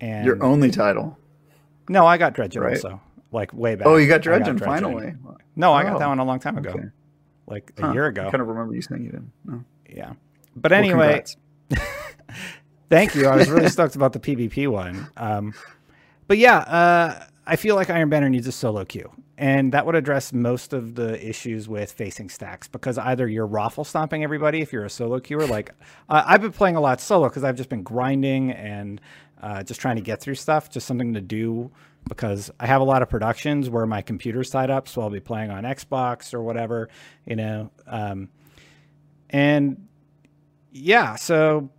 And 0.00 0.26
Your 0.26 0.42
only 0.42 0.70
title. 0.70 1.18
no, 1.88 2.06
I 2.06 2.18
got 2.18 2.34
Dredgen 2.34 2.60
Right? 2.60 2.74
also, 2.76 3.00
like 3.32 3.52
way 3.52 3.74
back. 3.74 3.86
Oh, 3.86 3.96
you 3.96 4.06
got 4.08 4.20
I 4.26 4.30
Dredgen 4.30 4.58
finally. 4.58 5.14
No, 5.56 5.72
I 5.72 5.82
got 5.82 5.96
Oh, 5.96 5.98
that 5.98 6.06
one 6.08 6.18
a 6.18 6.24
long 6.24 6.38
time 6.38 6.56
ago, 6.58 6.70
okay. 6.70 6.84
like 7.46 7.72
a 7.78 7.82
Huh, 7.86 7.92
year 7.92 8.06
I 8.06 8.10
ago. 8.10 8.30
kind 8.30 8.40
of 8.40 8.48
remember 8.48 8.74
you 8.74 8.82
saying 8.82 9.04
you 9.04 9.10
didn't. 9.10 9.32
No. 9.44 9.64
Yeah, 9.90 10.12
but 10.54 10.70
anyway, 10.72 11.24
thank 12.90 13.14
you. 13.14 13.26
I 13.26 13.36
was 13.36 13.48
really 13.50 13.68
stoked 13.68 13.96
about 13.96 14.12
the 14.12 14.20
PvP 14.20 14.68
one. 14.68 15.08
Um, 15.16 15.54
but 16.26 16.38
yeah, 16.38 16.58
uh, 16.58 17.24
I 17.48 17.56
feel 17.56 17.74
like 17.74 17.88
Iron 17.90 18.10
Banner 18.10 18.28
needs 18.28 18.46
a 18.46 18.52
solo 18.52 18.84
queue. 18.84 19.10
and 19.38 19.72
that 19.72 19.86
would 19.86 19.94
address 19.94 20.32
most 20.32 20.72
of 20.72 20.96
the 20.96 21.26
issues 21.26 21.68
with 21.68 21.92
facing 21.92 22.28
stacks 22.28 22.66
because 22.68 22.98
either 22.98 23.26
you're 23.28 23.46
raffle 23.46 23.84
stomping 23.84 24.22
everybody 24.24 24.60
if 24.60 24.72
you're 24.72 24.84
a 24.84 24.90
solo 24.90 25.18
queuer. 25.20 25.48
Like 25.48 25.70
uh, 26.08 26.24
I've 26.26 26.42
been 26.42 26.52
playing 26.52 26.76
a 26.76 26.80
lot 26.80 27.00
solo 27.00 27.28
because 27.28 27.44
I've 27.44 27.56
just 27.56 27.70
been 27.70 27.82
grinding 27.84 28.50
and 28.50 29.00
uh, 29.40 29.62
just 29.62 29.80
trying 29.80 29.96
to 29.96 30.02
get 30.02 30.20
through 30.20 30.34
stuff, 30.34 30.68
just 30.68 30.86
something 30.86 31.14
to 31.14 31.20
do 31.20 31.70
because 32.08 32.50
I 32.58 32.66
have 32.66 32.80
a 32.80 32.84
lot 32.84 33.02
of 33.02 33.08
productions 33.08 33.70
where 33.70 33.86
my 33.86 34.02
computer's 34.02 34.50
tied 34.50 34.70
up, 34.70 34.88
so 34.88 35.02
I'll 35.02 35.10
be 35.10 35.20
playing 35.20 35.50
on 35.50 35.64
Xbox 35.64 36.34
or 36.34 36.42
whatever, 36.42 36.88
you 37.26 37.36
know. 37.36 37.70
Um, 37.86 38.28
and 39.30 39.86
yeah, 40.72 41.16
so 41.16 41.70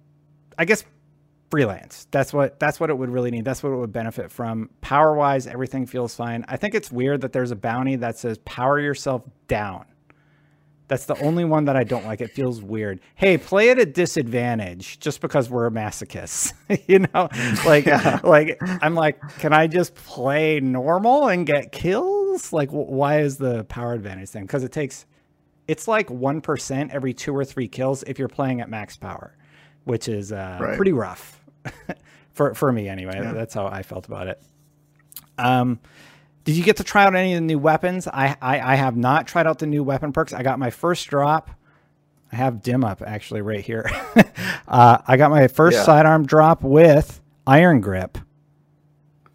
I 0.57 0.65
guess 0.65 0.83
freelance. 1.50 2.08
That's 2.12 2.34
what 2.34 2.60
that's 2.60 2.79
what 2.79 2.89
it 2.89 2.98
would 2.98 3.10
really 3.10 3.32
need. 3.32 3.46
That's 3.46 3.63
what 3.63 3.72
it 3.72 3.77
would 3.77 3.94
benefit 3.94 4.32
from. 4.32 4.70
Power 4.82 5.15
wise, 5.15 5.48
everything 5.48 5.86
feels 5.86 6.15
fine. 6.15 6.46
I 6.48 6.58
think 6.58 6.75
it's 6.75 6.91
weird 6.91 7.22
that 7.22 7.34
there's 7.34 7.51
a 7.51 7.56
bounty 7.56 7.96
that 7.98 8.18
says 8.18 8.38
power 8.39 8.79
yourself 8.79 9.24
down. 9.48 9.86
That's 10.89 11.06
the 11.06 11.18
only 11.22 11.46
one 11.46 11.65
that 11.65 11.75
I 11.75 11.84
don't 11.84 12.03
like. 12.06 12.20
It 12.20 12.32
feels 12.32 12.63
weird. 12.63 13.00
Hey, 13.13 13.38
play 13.38 13.70
at 13.70 13.77
a 13.77 13.86
disadvantage 13.86 15.00
just 15.00 15.22
because 15.22 15.48
we're 15.48 15.70
masochists. 15.70 16.51
you 16.88 17.00
know, 17.00 17.29
like 17.65 17.86
like 18.24 18.60
I'm 18.84 18.96
like, 18.96 19.22
can 19.38 19.53
I 19.53 19.68
just 19.68 19.94
play 19.94 20.60
normal 20.60 21.27
and 21.27 21.46
get 21.46 21.72
kills? 21.72 22.51
Like, 22.51 22.70
why 22.72 23.20
is 23.20 23.38
the 23.38 23.65
power 23.65 23.94
advantage 23.94 24.29
thing? 24.29 24.44
Because 24.44 24.63
it 24.63 24.72
takes, 24.72 25.06
it's 25.68 25.88
like 25.88 26.10
one 26.10 26.41
percent 26.41 26.91
every 26.91 27.13
two 27.13 27.36
or 27.36 27.46
three 27.46 27.68
kills 27.68 28.03
if 28.03 28.18
you're 28.18 28.27
playing 28.27 28.60
at 28.60 28.68
max 28.68 28.98
power, 28.98 29.38
which 29.84 30.08
is 30.08 30.32
uh, 30.32 30.58
right. 30.60 30.75
pretty 30.75 30.91
rough. 30.91 31.38
for 32.32 32.54
for 32.54 32.72
me 32.72 32.88
anyway. 32.88 33.20
Yeah. 33.22 33.34
That's 33.34 33.54
how 33.54 33.68
I 33.68 33.84
felt 33.84 34.08
about 34.08 34.28
it. 34.28 34.42
Um, 35.38 35.80
did 36.44 36.56
you 36.56 36.63
get 36.63 36.78
to 36.78 36.84
try 36.84 37.06
out 37.06 37.16
any 37.16 37.34
of 37.34 37.38
the 37.38 37.46
new 37.46 37.60
weapons? 37.60 38.08
I, 38.08 38.36
I, 38.42 38.60
I 38.60 38.75
have 38.75 38.98
not 38.98 39.28
tried 39.28 39.46
out 39.46 39.60
the 39.60 39.68
new 39.68 39.84
weapon 39.84 40.12
perks. 40.12 40.34
I 40.34 40.42
got 40.42 40.58
my 40.58 40.70
first 40.70 41.08
drop. 41.08 41.51
I 42.32 42.36
have 42.36 42.62
dim 42.62 42.84
up 42.84 43.01
actually 43.01 43.42
right 43.42 43.63
here. 43.63 43.89
uh, 44.68 44.98
I 45.08 45.18
got 45.18 45.32
my 45.32 45.48
first 45.48 45.78
yeah. 45.78 45.84
sidearm 45.84 46.25
drop 46.25 46.63
with 46.63 47.22
iron 47.46 47.82
grip. 47.82 48.18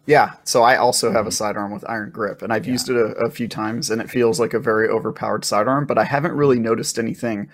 Yeah, 0.05 0.33
so 0.43 0.61
I 0.61 0.75
also 0.75 1.11
have 1.11 1.25
a 1.25 1.31
sidearm 1.31 1.71
with 1.71 1.83
iron 1.89 2.11
grip, 2.11 2.41
and 2.41 2.53
I've 2.53 2.65
yeah. 2.65 2.73
used 2.73 2.89
it 2.89 2.95
a, 2.95 3.05
a, 3.25 3.31
few 3.31 3.47
times, 3.47 3.89
and 3.89 3.99
it 3.99 4.09
feels 4.09 4.39
like 4.39 4.53
a 4.53 4.59
very 4.59 4.87
overpowered 4.87 5.43
sidearm. 5.43 5.85
But 5.85 5.97
I 5.97 6.03
haven't 6.03 6.33
really 6.33 6.59
noticed 6.59 6.99
anything 6.99 7.49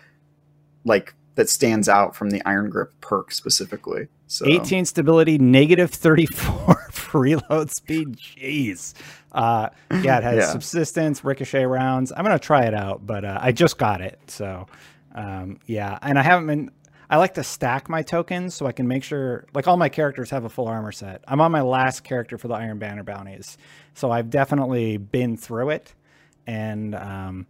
like 0.83 1.13
that 1.41 1.49
stands 1.49 1.89
out 1.89 2.15
from 2.15 2.29
the 2.29 2.39
iron 2.45 2.69
grip 2.69 2.93
perk 3.01 3.31
specifically. 3.31 4.07
So 4.27 4.45
18 4.45 4.85
stability, 4.85 5.39
negative 5.39 5.89
34 5.89 6.91
reload 7.13 7.71
speed. 7.71 8.17
Jeez. 8.17 8.93
Uh, 9.31 9.69
yeah, 10.03 10.19
it 10.19 10.23
has 10.23 10.37
yeah. 10.37 10.51
subsistence, 10.51 11.23
ricochet 11.23 11.65
rounds. 11.65 12.13
I'm 12.15 12.23
gonna 12.23 12.37
try 12.37 12.65
it 12.65 12.75
out, 12.75 13.07
but 13.07 13.25
uh, 13.25 13.39
I 13.41 13.53
just 13.53 13.79
got 13.79 14.01
it, 14.01 14.19
so 14.27 14.67
um, 15.15 15.59
yeah. 15.65 15.97
And 16.03 16.19
I 16.19 16.21
haven't 16.21 16.45
been. 16.45 16.71
I 17.09 17.17
like 17.17 17.33
to 17.33 17.43
stack 17.43 17.89
my 17.89 18.03
tokens 18.03 18.53
so 18.53 18.67
I 18.67 18.71
can 18.71 18.87
make 18.87 19.03
sure, 19.03 19.45
like 19.55 19.67
all 19.67 19.77
my 19.77 19.89
characters 19.89 20.29
have 20.29 20.45
a 20.45 20.49
full 20.49 20.67
armor 20.67 20.91
set. 20.91 21.23
I'm 21.27 21.41
on 21.41 21.51
my 21.51 21.61
last 21.61 22.03
character 22.03 22.37
for 22.37 22.49
the 22.49 22.53
Iron 22.53 22.77
Banner 22.77 23.03
bounties, 23.03 23.57
so 23.95 24.11
I've 24.11 24.29
definitely 24.29 24.97
been 24.97 25.37
through 25.37 25.71
it. 25.71 25.95
And 26.45 26.93
um, 26.93 27.47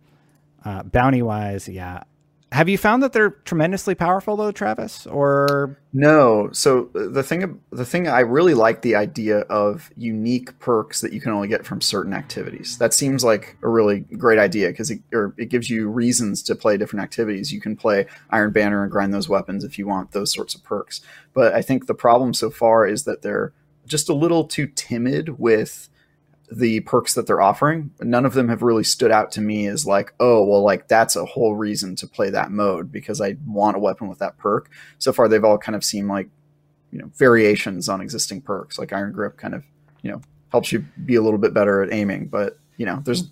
uh, 0.64 0.84
bounty 0.84 1.22
wise, 1.22 1.68
yeah, 1.68 2.04
have 2.52 2.68
you 2.68 2.78
found 2.78 3.02
that 3.02 3.14
they're 3.14 3.30
tremendously 3.30 3.96
powerful 3.96 4.36
though, 4.36 4.52
Travis? 4.52 5.08
Or 5.08 5.80
no? 5.94 6.50
So 6.52 6.90
uh, 6.94 7.08
the 7.08 7.24
thing, 7.24 7.62
the 7.72 7.86
thing 7.86 8.10
I 8.10 8.20
really 8.20 8.54
like 8.54 8.82
the 8.82 8.96
idea 8.96 9.40
of 9.42 9.90
unique 9.96 10.60
perks 10.60 11.00
that 11.00 11.14
you 11.14 11.22
can 11.22 11.32
only 11.32 11.48
get 11.48 11.66
from 11.66 11.80
certain 11.80 12.14
activities. 12.14 12.78
That 12.78 12.94
seems 12.94 13.24
like 13.24 13.58
a 13.64 13.70
really 13.70 14.02
great 14.02 14.38
idea 14.38 14.68
because 14.68 14.92
it, 14.92 15.00
it 15.38 15.50
gives 15.50 15.70
you 15.70 15.88
reasons 15.88 16.44
to 16.44 16.56
play 16.56 16.76
different 16.76 17.04
activities. 17.04 17.54
You 17.54 17.62
can 17.62 17.78
play 17.78 18.06
Iron 18.32 18.52
Banner 18.52 18.84
and 18.84 18.92
grind 18.92 19.14
those 19.14 19.30
weapons 19.30 19.64
if 19.64 19.80
you 19.80 19.88
want 19.88 20.12
those 20.12 20.34
sorts 20.34 20.54
of 20.54 20.64
perks. 20.64 21.00
But 21.34 21.54
I 21.54 21.62
think 21.62 21.88
the 21.88 21.94
problem 21.94 22.34
so 22.34 22.50
far 22.50 22.86
is 22.86 23.06
that 23.06 23.22
they're 23.22 23.54
just 23.86 24.10
a 24.10 24.14
little 24.14 24.44
too 24.44 24.68
timid 24.68 25.40
with 25.40 25.90
the 26.52 26.82
perks 26.82 27.14
that 27.14 27.28
they're 27.28 27.42
offering, 27.42 27.92
none 28.02 28.26
of 28.26 28.34
them 28.34 28.50
have 28.50 28.62
really 28.62 28.84
stood 28.84 29.12
out 29.12 29.32
to 29.32 29.42
me 29.42 29.68
as 29.68 29.86
like, 29.86 30.14
oh, 30.20 30.44
well, 30.44 30.62
like 30.62 30.90
that's 30.90 31.16
a 31.16 31.26
whole 31.26 31.56
reason 31.56 31.96
to 31.96 32.08
play 32.08 32.30
that 32.30 32.52
mode 32.52 32.92
because 32.92 33.22
I 33.22 33.38
want 33.46 33.78
a 33.78 33.80
weapon 33.80 34.10
with 34.10 34.20
that 34.20 34.38
perk. 34.38 34.70
So 35.00 35.14
far, 35.14 35.30
they've 35.30 35.44
all 35.44 35.58
kind 35.58 35.76
of 35.76 35.84
seemed 35.84 36.10
like, 36.10 36.28
you 36.92 37.00
know, 37.00 37.10
variations 37.16 37.88
on 37.88 38.02
existing 38.02 38.42
perks. 38.42 38.78
Like 38.78 38.92
Iron 38.92 39.14
Grip 39.14 39.38
kind 39.38 39.56
of, 39.56 39.64
you 40.02 40.12
know, 40.12 40.22
helps 40.52 40.74
you 40.74 40.80
be 41.06 41.16
a 41.16 41.22
little 41.22 41.40
bit 41.40 41.54
better 41.54 41.82
at 41.82 41.94
aiming, 41.94 42.28
but 42.28 42.60
you 42.76 42.86
know, 42.86 43.02
there's 43.06 43.30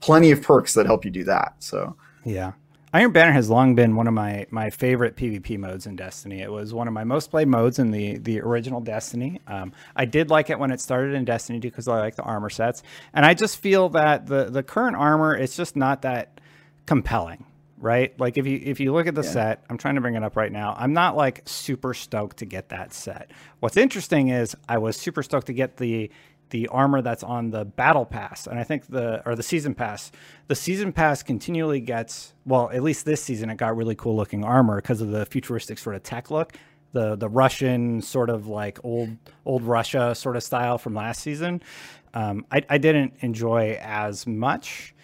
plenty 0.00 0.32
of 0.32 0.42
perks 0.42 0.74
that 0.74 0.86
help 0.86 1.04
you 1.04 1.10
do 1.10 1.24
that. 1.24 1.54
So 1.60 1.96
yeah, 2.24 2.52
Iron 2.92 3.12
Banner 3.12 3.32
has 3.32 3.50
long 3.50 3.74
been 3.74 3.96
one 3.96 4.06
of 4.06 4.14
my 4.14 4.46
my 4.50 4.70
favorite 4.70 5.16
PvP 5.16 5.58
modes 5.58 5.86
in 5.86 5.94
Destiny. 5.94 6.40
It 6.40 6.50
was 6.50 6.72
one 6.72 6.88
of 6.88 6.94
my 6.94 7.04
most 7.04 7.30
played 7.30 7.48
modes 7.48 7.78
in 7.78 7.90
the 7.90 8.18
the 8.18 8.40
original 8.40 8.80
Destiny. 8.80 9.40
Um, 9.46 9.72
I 9.94 10.06
did 10.06 10.30
like 10.30 10.48
it 10.48 10.58
when 10.58 10.70
it 10.70 10.80
started 10.80 11.14
in 11.14 11.24
Destiny 11.24 11.58
because 11.58 11.86
I 11.86 11.98
like 11.98 12.16
the 12.16 12.22
armor 12.22 12.48
sets, 12.50 12.82
and 13.12 13.26
I 13.26 13.34
just 13.34 13.58
feel 13.58 13.90
that 13.90 14.26
the 14.26 14.44
the 14.44 14.62
current 14.62 14.96
armor 14.96 15.36
is 15.36 15.54
just 15.54 15.76
not 15.76 16.02
that 16.02 16.40
compelling, 16.86 17.44
right? 17.76 18.18
Like 18.18 18.38
if 18.38 18.46
you 18.46 18.58
if 18.64 18.80
you 18.80 18.94
look 18.94 19.06
at 19.06 19.14
the 19.14 19.22
yeah. 19.22 19.30
set, 19.30 19.64
I'm 19.68 19.76
trying 19.76 19.96
to 19.96 20.00
bring 20.00 20.14
it 20.14 20.22
up 20.22 20.34
right 20.34 20.50
now. 20.50 20.74
I'm 20.78 20.94
not 20.94 21.14
like 21.14 21.42
super 21.44 21.92
stoked 21.92 22.38
to 22.38 22.46
get 22.46 22.70
that 22.70 22.94
set. 22.94 23.30
What's 23.60 23.76
interesting 23.76 24.28
is 24.28 24.56
I 24.66 24.78
was 24.78 24.96
super 24.96 25.22
stoked 25.22 25.48
to 25.48 25.52
get 25.52 25.76
the 25.76 26.10
the 26.50 26.68
armor 26.68 27.02
that's 27.02 27.22
on 27.22 27.50
the 27.50 27.64
battle 27.64 28.04
pass 28.04 28.46
and 28.46 28.58
i 28.58 28.64
think 28.64 28.86
the 28.88 29.22
or 29.26 29.34
the 29.34 29.42
season 29.42 29.74
pass. 29.74 30.10
The 30.48 30.54
season 30.54 30.92
pass 30.92 31.22
continually 31.22 31.80
gets 31.80 32.34
well 32.44 32.70
at 32.70 32.82
least 32.82 33.04
this 33.04 33.22
season 33.22 33.50
it 33.50 33.56
got 33.56 33.76
really 33.76 33.94
cool 33.94 34.16
looking 34.16 34.44
armor 34.44 34.76
because 34.76 35.00
of 35.00 35.10
the 35.10 35.26
futuristic 35.26 35.78
sort 35.78 35.96
of 35.96 36.02
tech 36.02 36.30
look. 36.30 36.54
The 36.92 37.16
the 37.16 37.28
russian 37.28 38.00
sort 38.02 38.30
of 38.30 38.46
like 38.46 38.78
old 38.84 39.10
old 39.44 39.62
russia 39.62 40.14
sort 40.14 40.36
of 40.36 40.42
style 40.42 40.78
from 40.78 40.94
last 40.94 41.22
season. 41.22 41.62
Um, 42.14 42.46
I, 42.50 42.62
I 42.70 42.78
didn't 42.78 43.14
enjoy 43.20 43.78
as 43.80 44.26
much 44.26 44.94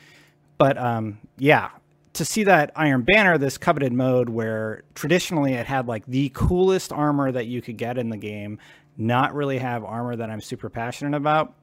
but 0.56 0.78
um, 0.78 1.18
yeah 1.36 1.70
to 2.14 2.24
see 2.24 2.44
that 2.44 2.70
Iron 2.76 3.02
Banner, 3.02 3.38
this 3.38 3.58
coveted 3.58 3.92
mode 3.92 4.28
where 4.28 4.84
traditionally 4.94 5.52
it 5.54 5.66
had 5.66 5.88
like 5.88 6.06
the 6.06 6.30
coolest 6.32 6.92
armor 6.92 7.30
that 7.32 7.46
you 7.46 7.60
could 7.60 7.76
get 7.76 7.98
in 7.98 8.08
the 8.08 8.16
game, 8.16 8.60
not 8.96 9.34
really 9.34 9.58
have 9.58 9.84
armor 9.84 10.16
that 10.16 10.30
I'm 10.30 10.40
super 10.40 10.68
passionate 10.68 11.16
about 11.16 11.54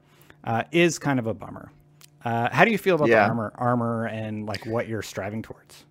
uh, 0.44 0.64
is 0.72 0.98
kind 0.98 1.18
of 1.18 1.26
a 1.26 1.34
bummer. 1.34 1.70
Uh, 2.24 2.48
how 2.52 2.64
do 2.64 2.70
you 2.70 2.78
feel 2.78 2.94
about 2.94 3.08
yeah. 3.08 3.24
the 3.24 3.28
armor, 3.30 3.52
armor, 3.56 4.06
and 4.06 4.46
like 4.46 4.64
what 4.66 4.88
you're 4.88 5.02
striving 5.02 5.42
towards? 5.42 5.84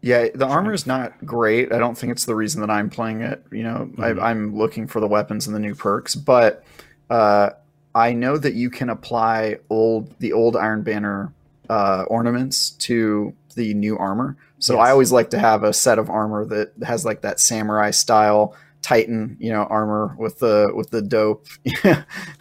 Yeah, 0.00 0.28
the 0.32 0.46
armor 0.46 0.72
is 0.72 0.86
not 0.86 1.24
great. 1.26 1.72
I 1.72 1.78
don't 1.78 1.98
think 1.98 2.12
it's 2.12 2.24
the 2.24 2.34
reason 2.34 2.60
that 2.60 2.70
I'm 2.70 2.88
playing 2.88 3.22
it. 3.22 3.42
You 3.50 3.64
know, 3.64 3.90
mm-hmm. 3.92 4.20
I, 4.20 4.30
am 4.30 4.56
looking 4.56 4.86
for 4.86 5.00
the 5.00 5.08
weapons 5.08 5.46
and 5.46 5.56
the 5.56 5.60
new 5.60 5.74
perks, 5.74 6.14
but 6.14 6.64
uh, 7.10 7.50
I 7.94 8.12
know 8.12 8.38
that 8.38 8.54
you 8.54 8.70
can 8.70 8.90
apply 8.90 9.58
old 9.70 10.16
the 10.20 10.32
old 10.32 10.56
Iron 10.56 10.82
Banner 10.82 11.32
uh, 11.68 12.04
ornaments 12.08 12.70
to 12.70 13.34
the 13.56 13.74
new 13.74 13.98
armor. 13.98 14.36
So 14.60 14.74
yes. 14.74 14.86
I 14.86 14.90
always 14.92 15.10
like 15.10 15.30
to 15.30 15.38
have 15.38 15.64
a 15.64 15.72
set 15.72 15.98
of 15.98 16.08
armor 16.08 16.44
that 16.46 16.72
has 16.84 17.04
like 17.04 17.22
that 17.22 17.40
samurai 17.40 17.90
style 17.90 18.54
Titan, 18.82 19.36
you 19.40 19.50
know, 19.52 19.64
armor 19.64 20.14
with 20.18 20.38
the 20.38 20.70
with 20.74 20.90
the 20.90 21.02
dope, 21.02 21.46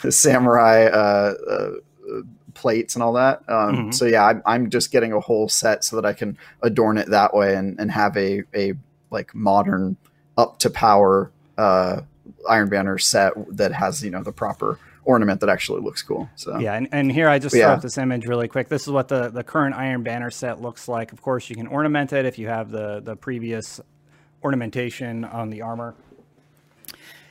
the 0.01 0.11
samurai 0.11 0.85
uh, 0.85 1.33
uh, 1.49 1.71
plates 2.53 2.95
and 2.95 3.03
all 3.03 3.13
that. 3.13 3.39
Um, 3.47 3.75
mm-hmm. 3.75 3.91
So 3.91 4.05
yeah, 4.05 4.25
I'm, 4.25 4.41
I'm 4.45 4.69
just 4.69 4.91
getting 4.91 5.13
a 5.13 5.19
whole 5.19 5.49
set 5.49 5.83
so 5.83 5.95
that 5.95 6.05
I 6.05 6.13
can 6.13 6.37
adorn 6.61 6.97
it 6.97 7.09
that 7.09 7.33
way 7.33 7.55
and, 7.55 7.79
and 7.79 7.91
have 7.91 8.15
a 8.17 8.43
a 8.55 8.73
like 9.09 9.33
modern 9.33 9.97
up 10.37 10.59
to 10.59 10.69
power 10.69 11.31
uh, 11.57 12.01
Iron 12.49 12.69
Banner 12.69 12.97
set 12.97 13.33
that 13.55 13.73
has 13.73 14.03
you 14.03 14.11
know 14.11 14.23
the 14.23 14.31
proper 14.31 14.79
ornament 15.03 15.39
that 15.39 15.49
actually 15.49 15.81
looks 15.81 16.01
cool. 16.01 16.29
So 16.35 16.59
yeah, 16.59 16.73
and, 16.73 16.87
and 16.91 17.11
here 17.11 17.29
I 17.29 17.39
just 17.39 17.55
throw 17.55 17.65
up 17.65 17.81
this 17.81 17.97
image 17.97 18.27
really 18.27 18.47
quick. 18.47 18.67
This 18.67 18.83
is 18.83 18.89
what 18.89 19.07
the 19.07 19.29
the 19.29 19.43
current 19.43 19.75
Iron 19.75 20.03
Banner 20.03 20.29
set 20.29 20.61
looks 20.61 20.87
like. 20.87 21.13
Of 21.13 21.21
course, 21.21 21.49
you 21.49 21.55
can 21.55 21.67
ornament 21.67 22.13
it 22.13 22.25
if 22.25 22.37
you 22.37 22.47
have 22.47 22.69
the 22.71 22.99
the 22.99 23.15
previous 23.15 23.79
ornamentation 24.43 25.23
on 25.25 25.49
the 25.49 25.61
armor. 25.61 25.95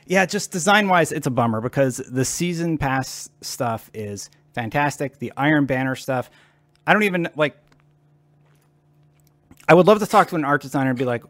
Yeah, 0.07 0.25
just 0.25 0.51
design 0.51 0.87
wise, 0.87 1.11
it's 1.11 1.27
a 1.27 1.31
bummer 1.31 1.59
because 1.59 1.97
the 1.97 2.23
season 2.23 2.77
pass 2.77 3.29
stuff 3.41 3.91
is 3.93 4.29
fantastic. 4.53 5.19
The 5.19 5.33
Iron 5.35 5.65
Banner 5.65 5.95
stuff, 5.95 6.29
I 6.85 6.93
don't 6.93 7.03
even 7.03 7.29
like. 7.35 7.57
I 9.69 9.73
would 9.73 9.85
love 9.85 9.99
to 9.99 10.05
talk 10.05 10.29
to 10.29 10.35
an 10.35 10.45
art 10.45 10.61
designer 10.61 10.91
and 10.91 10.97
be 10.97 11.03
like, 11.03 11.23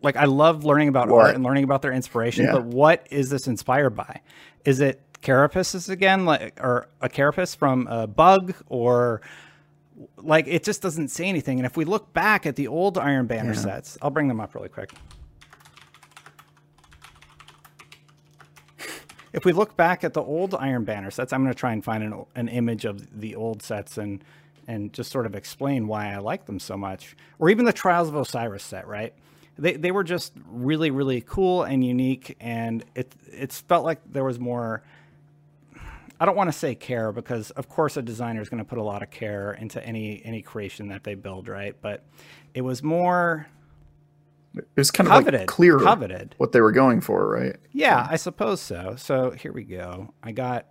like 0.00 0.16
I 0.16 0.24
love 0.24 0.64
learning 0.64 0.88
about 0.88 1.08
what? 1.08 1.26
art 1.26 1.34
and 1.34 1.44
learning 1.44 1.64
about 1.64 1.82
their 1.82 1.92
inspiration, 1.92 2.46
yeah. 2.46 2.52
but 2.52 2.64
what 2.64 3.06
is 3.10 3.28
this 3.28 3.46
inspired 3.46 3.90
by? 3.90 4.22
Is 4.64 4.80
it 4.80 5.02
carapaces 5.20 5.90
again, 5.90 6.24
like 6.24 6.58
or 6.58 6.88
a 7.02 7.10
carapace 7.10 7.54
from 7.54 7.86
a 7.88 8.06
bug, 8.06 8.54
or 8.68 9.20
like 10.16 10.46
it 10.48 10.64
just 10.64 10.80
doesn't 10.80 11.08
say 11.08 11.26
anything? 11.26 11.58
And 11.58 11.66
if 11.66 11.76
we 11.76 11.84
look 11.84 12.14
back 12.14 12.46
at 12.46 12.56
the 12.56 12.66
old 12.66 12.96
Iron 12.96 13.26
Banner 13.26 13.52
yeah. 13.52 13.60
sets, 13.60 13.98
I'll 14.00 14.10
bring 14.10 14.28
them 14.28 14.40
up 14.40 14.54
really 14.54 14.70
quick. 14.70 14.92
If 19.32 19.44
we 19.44 19.52
look 19.52 19.76
back 19.76 20.04
at 20.04 20.12
the 20.12 20.22
old 20.22 20.54
Iron 20.54 20.84
Banner 20.84 21.10
sets, 21.10 21.32
I'm 21.32 21.42
going 21.42 21.52
to 21.52 21.58
try 21.58 21.72
and 21.72 21.84
find 21.84 22.02
an, 22.02 22.24
an 22.34 22.48
image 22.48 22.84
of 22.84 23.20
the 23.20 23.34
old 23.34 23.62
sets 23.62 23.98
and 23.98 24.22
and 24.68 24.92
just 24.92 25.10
sort 25.10 25.26
of 25.26 25.34
explain 25.34 25.88
why 25.88 26.12
I 26.12 26.18
like 26.18 26.46
them 26.46 26.60
so 26.60 26.76
much. 26.76 27.16
Or 27.40 27.50
even 27.50 27.64
the 27.64 27.72
Trials 27.72 28.08
of 28.08 28.14
Osiris 28.14 28.62
set, 28.62 28.86
right? 28.86 29.12
They 29.58 29.74
they 29.74 29.90
were 29.90 30.04
just 30.04 30.32
really 30.46 30.90
really 30.90 31.20
cool 31.20 31.62
and 31.62 31.84
unique, 31.84 32.36
and 32.40 32.84
it 32.94 33.14
it's 33.30 33.60
felt 33.60 33.84
like 33.84 34.00
there 34.10 34.24
was 34.24 34.38
more. 34.38 34.82
I 36.20 36.24
don't 36.24 36.36
want 36.36 36.52
to 36.52 36.56
say 36.56 36.76
care 36.76 37.10
because 37.10 37.50
of 37.52 37.68
course 37.68 37.96
a 37.96 38.02
designer 38.02 38.40
is 38.40 38.48
going 38.48 38.62
to 38.62 38.68
put 38.68 38.78
a 38.78 38.82
lot 38.82 39.02
of 39.02 39.10
care 39.10 39.52
into 39.54 39.84
any 39.84 40.22
any 40.24 40.40
creation 40.40 40.88
that 40.88 41.04
they 41.04 41.14
build, 41.14 41.48
right? 41.48 41.74
But 41.80 42.04
it 42.54 42.60
was 42.60 42.82
more 42.82 43.48
it 44.54 44.66
was 44.76 44.90
kind 44.90 45.08
of 45.08 45.12
coveted, 45.14 45.40
like 45.40 45.48
clear 45.48 45.78
coveted. 45.78 46.34
what 46.38 46.52
they 46.52 46.60
were 46.60 46.72
going 46.72 47.00
for, 47.00 47.28
right? 47.28 47.56
Yeah, 47.72 48.06
I 48.10 48.16
suppose 48.16 48.60
so. 48.60 48.94
So 48.96 49.30
here 49.30 49.52
we 49.52 49.64
go. 49.64 50.12
I 50.22 50.32
got 50.32 50.66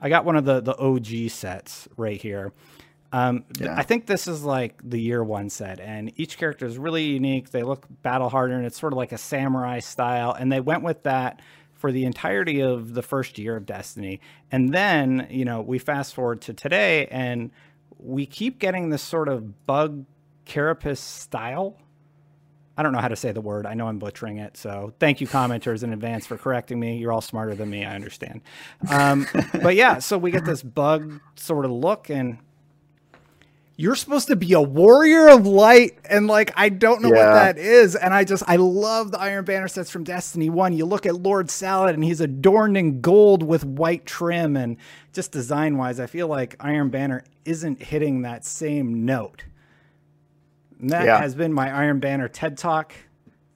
I 0.00 0.08
got 0.08 0.24
one 0.24 0.36
of 0.36 0.44
the 0.44 0.60
the 0.60 0.76
OG 0.76 1.30
sets 1.30 1.88
right 1.96 2.20
here. 2.20 2.52
Um, 3.12 3.44
Yeah. 3.58 3.74
I 3.76 3.82
think 3.82 4.06
this 4.06 4.28
is 4.28 4.44
like 4.44 4.80
the 4.88 5.00
year 5.00 5.22
one 5.24 5.50
set, 5.50 5.80
and 5.80 6.12
each 6.16 6.38
character 6.38 6.64
is 6.66 6.78
really 6.78 7.04
unique. 7.04 7.50
They 7.50 7.62
look 7.64 7.86
battle 8.02 8.28
hardened. 8.28 8.64
It's 8.66 8.78
sort 8.78 8.92
of 8.92 8.96
like 8.96 9.12
a 9.12 9.18
samurai 9.18 9.80
style, 9.80 10.32
and 10.32 10.50
they 10.52 10.60
went 10.60 10.82
with 10.84 11.02
that 11.02 11.40
for 11.74 11.90
the 11.90 12.04
entirety 12.04 12.60
of 12.60 12.94
the 12.94 13.02
first 13.02 13.38
year 13.38 13.56
of 13.56 13.64
Destiny. 13.66 14.20
And 14.52 14.72
then, 14.72 15.26
you 15.30 15.44
know, 15.44 15.60
we 15.62 15.78
fast 15.78 16.14
forward 16.14 16.40
to 16.42 16.54
today, 16.54 17.06
and 17.06 17.50
we 17.98 18.26
keep 18.26 18.58
getting 18.58 18.90
this 18.90 19.02
sort 19.02 19.28
of 19.28 19.66
bug 19.66 20.04
carapace 20.44 21.00
style. 21.00 21.76
I 22.80 22.82
don't 22.82 22.92
know 22.92 23.00
how 23.00 23.08
to 23.08 23.16
say 23.16 23.30
the 23.30 23.42
word. 23.42 23.66
I 23.66 23.74
know 23.74 23.88
I'm 23.88 23.98
butchering 23.98 24.38
it. 24.38 24.56
So 24.56 24.94
thank 24.98 25.20
you, 25.20 25.26
commenters, 25.26 25.82
in 25.82 25.92
advance 25.92 26.26
for 26.26 26.38
correcting 26.38 26.80
me. 26.80 26.96
You're 26.96 27.12
all 27.12 27.20
smarter 27.20 27.54
than 27.54 27.68
me. 27.68 27.84
I 27.84 27.94
understand. 27.94 28.40
Um, 28.88 29.26
but 29.62 29.76
yeah, 29.76 29.98
so 29.98 30.16
we 30.16 30.30
get 30.30 30.46
this 30.46 30.62
bug 30.62 31.20
sort 31.36 31.66
of 31.66 31.72
look, 31.72 32.08
and 32.08 32.38
you're 33.76 33.94
supposed 33.94 34.28
to 34.28 34.36
be 34.36 34.54
a 34.54 34.62
warrior 34.62 35.28
of 35.28 35.46
light 35.46 35.98
and 36.08 36.26
like 36.26 36.52
i 36.54 36.68
don't 36.68 37.00
know 37.00 37.08
what 37.08 37.16
that 37.16 37.56
is 37.56 37.96
and 37.96 38.12
i 38.12 38.22
just 38.22 38.42
i 38.46 38.56
love 38.56 39.10
the 39.10 39.18
iron 39.18 39.42
banner 39.42 39.68
sets 39.68 39.90
from 39.90 40.04
destiny 40.04 40.50
1 40.50 40.74
you 40.74 40.84
look 40.84 41.06
at 41.06 41.14
lord 41.14 41.50
saladin 41.50 41.94
and 41.94 42.04
he's 42.04 42.20
adorned 42.20 42.76
in 42.76 43.00
gold 43.00 43.42
with 43.42 43.64
white 43.64 44.04
trim 44.04 44.54
and 44.54 44.76
just 45.14 45.32
design 45.32 45.78
wise 45.78 45.98
i 45.98 46.06
feel 46.06 46.28
like 46.28 46.56
iron 46.60 46.90
banner 46.90 47.24
isn't 47.46 47.82
hitting 47.82 48.20
that 48.20 48.44
same 48.44 49.06
note 49.06 49.44
and 50.80 50.90
that 50.90 51.04
Yeah. 51.06 51.18
has 51.18 51.34
been 51.34 51.52
my 51.52 51.70
iron 51.74 52.00
banner 52.00 52.28
ted 52.28 52.56
talk 52.58 52.92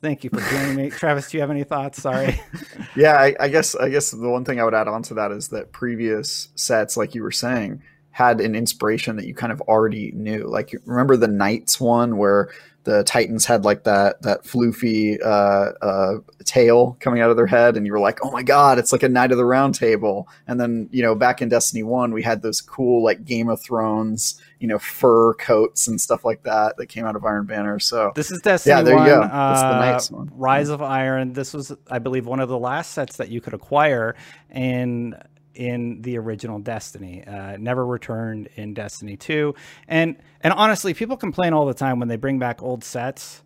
thank 0.02 0.24
you 0.24 0.30
for 0.30 0.40
joining 0.50 0.76
me 0.76 0.90
travis 1.00 1.30
do 1.30 1.36
you 1.36 1.40
have 1.40 1.50
any 1.50 1.64
thoughts 1.64 2.00
sorry 2.02 2.40
Yeah, 2.96 3.14
I, 3.14 3.34
I 3.40 3.48
guess 3.48 3.74
I 3.74 3.88
guess 3.88 4.12
the 4.12 4.28
one 4.28 4.44
thing 4.44 4.60
I 4.60 4.64
would 4.64 4.74
add 4.74 4.86
on 4.86 5.02
to 5.04 5.14
that 5.14 5.32
is 5.32 5.48
that 5.48 5.72
previous 5.72 6.48
sets, 6.54 6.96
like 6.96 7.16
you 7.16 7.24
were 7.24 7.32
saying, 7.32 7.82
had 8.12 8.40
an 8.40 8.54
inspiration 8.54 9.16
that 9.16 9.26
you 9.26 9.34
kind 9.34 9.50
of 9.50 9.60
already 9.62 10.12
knew. 10.12 10.44
Like 10.46 10.72
you 10.72 10.80
remember 10.84 11.16
the 11.16 11.26
Knights 11.26 11.80
one 11.80 12.18
where 12.18 12.50
the 12.84 13.02
Titans 13.04 13.44
had 13.44 13.64
like 13.64 13.84
that 13.84 14.22
that 14.22 14.44
floofy 14.44 15.18
uh, 15.22 15.72
uh, 15.82 16.18
tail 16.44 16.96
coming 17.00 17.20
out 17.20 17.30
of 17.30 17.36
their 17.36 17.46
head, 17.46 17.76
and 17.76 17.86
you 17.86 17.92
were 17.92 17.98
like, 17.98 18.24
"Oh 18.24 18.30
my 18.30 18.42
god, 18.42 18.78
it's 18.78 18.92
like 18.92 19.02
a 19.02 19.08
Knight 19.08 19.32
of 19.32 19.38
the 19.38 19.44
Round 19.44 19.74
Table." 19.74 20.28
And 20.46 20.60
then 20.60 20.88
you 20.92 21.02
know, 21.02 21.14
back 21.14 21.42
in 21.42 21.48
Destiny 21.48 21.82
One, 21.82 22.12
we 22.12 22.22
had 22.22 22.42
those 22.42 22.60
cool 22.60 23.02
like 23.02 23.24
Game 23.24 23.48
of 23.48 23.62
Thrones, 23.62 24.40
you 24.60 24.68
know, 24.68 24.78
fur 24.78 25.34
coats 25.34 25.88
and 25.88 26.00
stuff 26.00 26.24
like 26.24 26.42
that 26.44 26.76
that 26.76 26.86
came 26.86 27.06
out 27.06 27.16
of 27.16 27.24
Iron 27.24 27.46
Banner. 27.46 27.78
So 27.78 28.12
This 28.14 28.30
is 28.30 28.40
Destiny 28.40 28.76
Yeah, 28.76 28.82
there 28.82 28.94
you 28.94 29.00
1, 29.00 29.06
go. 29.08 29.20
That's 29.22 29.60
the 29.60 29.66
uh, 29.66 29.78
Knights 29.78 30.10
one. 30.10 30.30
Rise 30.34 30.68
of 30.68 30.82
Iron. 30.82 31.32
This 31.32 31.52
was, 31.52 31.72
I 31.90 31.98
believe, 31.98 32.26
one 32.26 32.40
of 32.40 32.48
the 32.48 32.58
last 32.58 32.92
sets 32.92 33.16
that 33.16 33.30
you 33.30 33.40
could 33.40 33.54
acquire 33.54 34.14
in 34.50 35.14
in 35.54 36.02
the 36.02 36.18
original 36.18 36.58
Destiny. 36.58 37.24
Uh, 37.26 37.56
never 37.58 37.84
returned 37.84 38.48
in 38.56 38.74
Destiny 38.74 39.16
2. 39.16 39.54
And 39.88 40.16
and 40.40 40.52
honestly, 40.52 40.94
people 40.94 41.16
complain 41.16 41.52
all 41.52 41.66
the 41.66 41.74
time 41.74 41.98
when 41.98 42.08
they 42.08 42.16
bring 42.16 42.38
back 42.38 42.62
old 42.62 42.84
sets. 42.84 43.42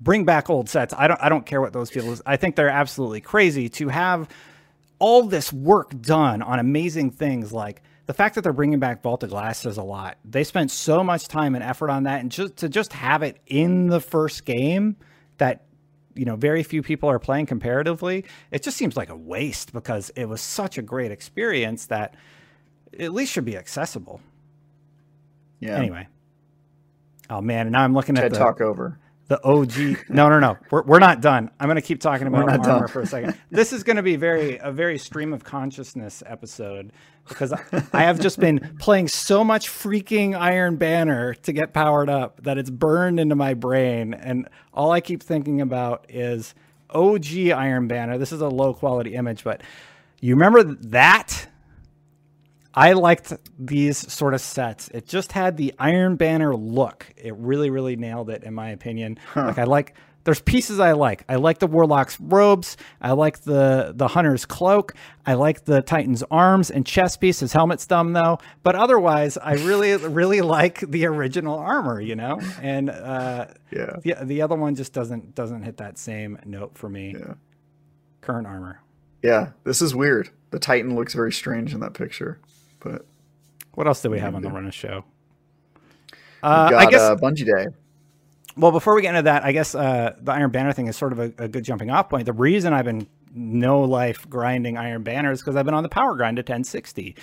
Bring 0.00 0.24
back 0.24 0.50
old 0.50 0.68
sets. 0.68 0.92
I 0.96 1.08
don't 1.08 1.20
I 1.22 1.28
don't 1.28 1.46
care 1.46 1.60
what 1.60 1.72
those 1.72 1.90
people 1.90 2.12
is. 2.12 2.22
I 2.26 2.36
think 2.36 2.56
they're 2.56 2.68
absolutely 2.68 3.20
crazy 3.20 3.68
to 3.70 3.88
have 3.88 4.28
all 4.98 5.24
this 5.24 5.52
work 5.52 6.00
done 6.00 6.42
on 6.42 6.58
amazing 6.58 7.10
things 7.10 7.52
like 7.52 7.82
the 8.06 8.14
fact 8.14 8.36
that 8.36 8.42
they're 8.42 8.52
bringing 8.52 8.78
back 8.78 9.02
Vault 9.02 9.22
of 9.24 9.30
Glass 9.30 9.64
a 9.64 9.82
lot. 9.82 10.16
They 10.24 10.44
spent 10.44 10.70
so 10.70 11.02
much 11.02 11.28
time 11.28 11.54
and 11.54 11.64
effort 11.64 11.90
on 11.90 12.04
that, 12.04 12.20
and 12.20 12.30
just 12.30 12.56
to 12.58 12.68
just 12.68 12.92
have 12.92 13.22
it 13.22 13.38
in 13.46 13.88
the 13.88 14.00
first 14.00 14.44
game 14.44 14.96
that 15.38 15.65
you 16.16 16.24
know 16.24 16.36
very 16.36 16.62
few 16.62 16.82
people 16.82 17.08
are 17.10 17.18
playing 17.18 17.46
comparatively, 17.46 18.24
it 18.50 18.62
just 18.62 18.76
seems 18.76 18.96
like 18.96 19.08
a 19.08 19.16
waste 19.16 19.72
because 19.72 20.10
it 20.10 20.26
was 20.26 20.40
such 20.40 20.78
a 20.78 20.82
great 20.82 21.10
experience 21.12 21.86
that 21.86 22.14
at 22.98 23.12
least 23.12 23.32
should 23.32 23.44
be 23.44 23.56
accessible. 23.56 24.20
yeah, 25.60 25.76
Anyway, 25.76 26.08
oh 27.30 27.40
man, 27.40 27.66
and 27.66 27.72
now 27.72 27.82
I'm 27.82 27.94
looking 27.94 28.16
at 28.16 28.30
the 28.32 28.38
Talk 28.38 28.60
over. 28.60 28.98
The 29.28 29.42
OG. 29.42 30.08
No, 30.08 30.28
no, 30.28 30.38
no. 30.38 30.56
We're, 30.70 30.82
we're 30.82 30.98
not 30.98 31.20
done. 31.20 31.50
I'm 31.58 31.66
going 31.66 31.76
to 31.76 31.82
keep 31.82 32.00
talking 32.00 32.26
about 32.26 32.48
armor 32.48 32.62
done. 32.62 32.88
for 32.88 33.00
a 33.00 33.06
second. 33.06 33.36
This 33.50 33.72
is 33.72 33.82
going 33.82 33.96
to 33.96 34.02
be 34.02 34.16
very 34.16 34.58
a 34.58 34.70
very 34.70 34.98
stream 34.98 35.32
of 35.32 35.44
consciousness 35.44 36.22
episode 36.26 36.92
because 37.28 37.52
I, 37.52 37.60
I 37.92 38.02
have 38.02 38.20
just 38.20 38.38
been 38.38 38.76
playing 38.78 39.08
so 39.08 39.42
much 39.42 39.68
freaking 39.68 40.38
Iron 40.38 40.76
Banner 40.76 41.34
to 41.34 41.52
get 41.52 41.72
powered 41.72 42.08
up 42.08 42.42
that 42.44 42.56
it's 42.58 42.70
burned 42.70 43.18
into 43.18 43.34
my 43.34 43.54
brain, 43.54 44.14
and 44.14 44.48
all 44.72 44.92
I 44.92 45.00
keep 45.00 45.22
thinking 45.22 45.60
about 45.60 46.06
is 46.08 46.54
OG 46.90 47.36
Iron 47.54 47.88
Banner. 47.88 48.18
This 48.18 48.32
is 48.32 48.40
a 48.40 48.48
low 48.48 48.74
quality 48.74 49.14
image, 49.14 49.42
but 49.42 49.62
you 50.20 50.34
remember 50.34 50.62
that? 50.62 51.48
I 52.76 52.92
liked 52.92 53.32
these 53.58 53.96
sort 54.12 54.34
of 54.34 54.40
sets. 54.42 54.88
It 54.88 55.06
just 55.06 55.32
had 55.32 55.56
the 55.56 55.74
Iron 55.78 56.16
Banner 56.16 56.54
look. 56.54 57.06
It 57.16 57.34
really, 57.36 57.70
really 57.70 57.96
nailed 57.96 58.28
it, 58.28 58.44
in 58.44 58.52
my 58.54 58.68
opinion. 58.70 59.18
Like 59.34 59.58
I 59.58 59.64
like. 59.64 59.94
There's 60.24 60.40
pieces 60.40 60.80
I 60.80 60.90
like. 60.90 61.22
I 61.28 61.36
like 61.36 61.60
the 61.60 61.68
Warlock's 61.68 62.18
robes. 62.20 62.76
I 63.00 63.12
like 63.12 63.42
the 63.42 63.92
the 63.94 64.08
Hunter's 64.08 64.44
cloak. 64.44 64.92
I 65.24 65.34
like 65.34 65.64
the 65.66 65.82
Titan's 65.82 66.24
arms 66.32 66.68
and 66.68 66.84
chest 66.84 67.20
piece. 67.20 67.38
His 67.38 67.52
helmet's 67.52 67.86
dumb 67.86 68.12
though, 68.12 68.38
but 68.64 68.74
otherwise, 68.74 69.38
I 69.38 69.54
really, 69.54 69.94
really 70.08 70.40
like 70.40 70.80
the 70.80 71.06
original 71.06 71.56
armor. 71.56 72.00
You 72.00 72.16
know, 72.16 72.40
and 72.60 72.90
uh, 72.90 73.46
Yeah, 73.70 73.98
the 74.02 74.16
the 74.24 74.42
other 74.42 74.56
one 74.56 74.74
just 74.74 74.92
doesn't 74.92 75.36
doesn't 75.36 75.62
hit 75.62 75.76
that 75.76 75.96
same 75.96 76.40
note 76.44 76.76
for 76.76 76.88
me. 76.88 77.14
yeah. 77.16 77.34
Current 78.20 78.48
armor. 78.48 78.80
Yeah, 79.22 79.50
this 79.62 79.80
is 79.80 79.94
weird. 79.94 80.30
The 80.50 80.58
Titan 80.58 80.96
looks 80.96 81.14
very 81.14 81.32
strange 81.32 81.72
in 81.72 81.78
that 81.80 81.94
picture, 81.94 82.40
but 82.80 83.06
What 83.74 83.86
else 83.86 84.02
do 84.02 84.10
we 84.10 84.18
have 84.18 84.34
on 84.34 84.42
the 84.42 84.50
run 84.50 84.66
of 84.66 84.74
show? 84.74 85.04
Uh, 86.42 86.70
got 86.70 86.86
I 86.86 86.90
guess 86.90 87.00
uh, 87.00 87.16
Bungie 87.16 87.44
Day. 87.44 87.66
Well, 88.56 88.72
before 88.72 88.94
we 88.94 89.02
get 89.02 89.10
into 89.10 89.22
that, 89.22 89.44
I 89.44 89.52
guess 89.52 89.74
uh, 89.74 90.14
the 90.20 90.32
Iron 90.32 90.50
Banner 90.50 90.72
thing 90.72 90.86
is 90.86 90.96
sort 90.96 91.12
of 91.12 91.18
a, 91.18 91.32
a 91.38 91.48
good 91.48 91.64
jumping 91.64 91.90
off 91.90 92.08
point. 92.08 92.24
The 92.24 92.32
reason 92.32 92.72
I've 92.72 92.86
been 92.86 93.06
no 93.34 93.82
life 93.82 94.28
grinding 94.30 94.78
Iron 94.78 95.02
Banner 95.02 95.30
is 95.30 95.40
because 95.40 95.56
I've 95.56 95.66
been 95.66 95.74
on 95.74 95.82
the 95.82 95.90
power 95.90 96.14
grind 96.14 96.36
to 96.36 96.40
1060. 96.40 97.14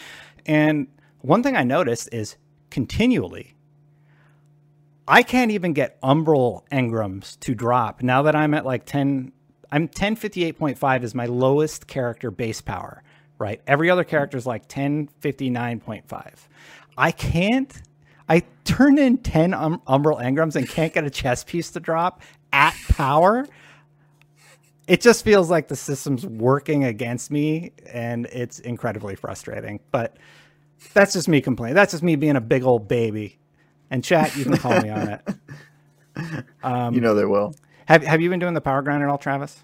And 0.46 0.88
one 1.22 1.42
thing 1.42 1.56
I 1.56 1.64
noticed 1.64 2.10
is 2.12 2.36
continually, 2.70 3.56
I 5.08 5.24
can't 5.24 5.52
even 5.52 5.74
get 5.74 6.00
Umbral 6.02 6.68
engrams 6.72 7.40
to 7.40 7.56
drop 7.56 8.04
now 8.04 8.22
that 8.22 8.36
I'm 8.36 8.54
at 8.54 8.66
like 8.66 8.86
10. 8.86 9.32
I'm 9.72 9.88
1058.5 9.88 11.04
is 11.04 11.16
my 11.16 11.26
lowest 11.26 11.88
character 11.88 12.30
base 12.30 12.62
power, 12.62 13.02
right? 13.44 13.62
Every 13.68 13.90
other 13.90 14.06
character 14.06 14.38
is 14.38 14.46
like 14.46 14.70
1059.5. 14.70 16.34
I 16.98 17.12
can't 17.12 17.82
I 18.30 18.44
turned 18.64 19.00
in 19.00 19.18
10 19.18 19.54
um, 19.54 19.82
Umbral 19.88 20.22
Engrams 20.22 20.56
and 20.56 20.68
can't 20.68 20.94
get 20.94 21.04
a 21.04 21.10
chess 21.10 21.44
piece 21.44 21.72
to 21.72 21.80
drop 21.80 22.22
at 22.52 22.74
power. 22.90 23.46
It 24.88 25.02
just 25.02 25.24
feels 25.24 25.50
like 25.50 25.68
the 25.68 25.76
system's 25.76 26.26
working 26.26 26.84
against 26.86 27.32
me 27.32 27.72
and 27.92 28.26
it's 28.28 28.60
incredibly 28.60 29.16
frustrating. 29.16 29.80
But 29.92 30.18
that's 30.94 31.14
just 31.14 31.28
me 31.28 31.42
complaining. 31.42 31.76
That's 31.76 31.92
just 31.92 32.04
me 32.04 32.16
being 32.16 32.36
a 32.36 32.42
big 32.42 32.64
old 32.64 32.88
baby. 32.88 33.40
And 33.90 34.04
chat, 34.04 34.36
you 34.36 34.46
can 34.46 34.58
call 34.58 34.82
me 34.82 34.90
on 34.90 35.10
it. 35.10 36.42
Um, 36.64 36.94
you 36.96 37.02
know 37.02 37.14
they 37.14 37.26
will. 37.26 37.54
Have, 37.88 38.04
have 38.04 38.22
you 38.22 38.30
been 38.30 38.40
doing 38.40 38.54
the 38.54 38.62
power 38.62 38.82
grind 38.82 39.04
at 39.04 39.10
all, 39.10 39.18
Travis? 39.18 39.62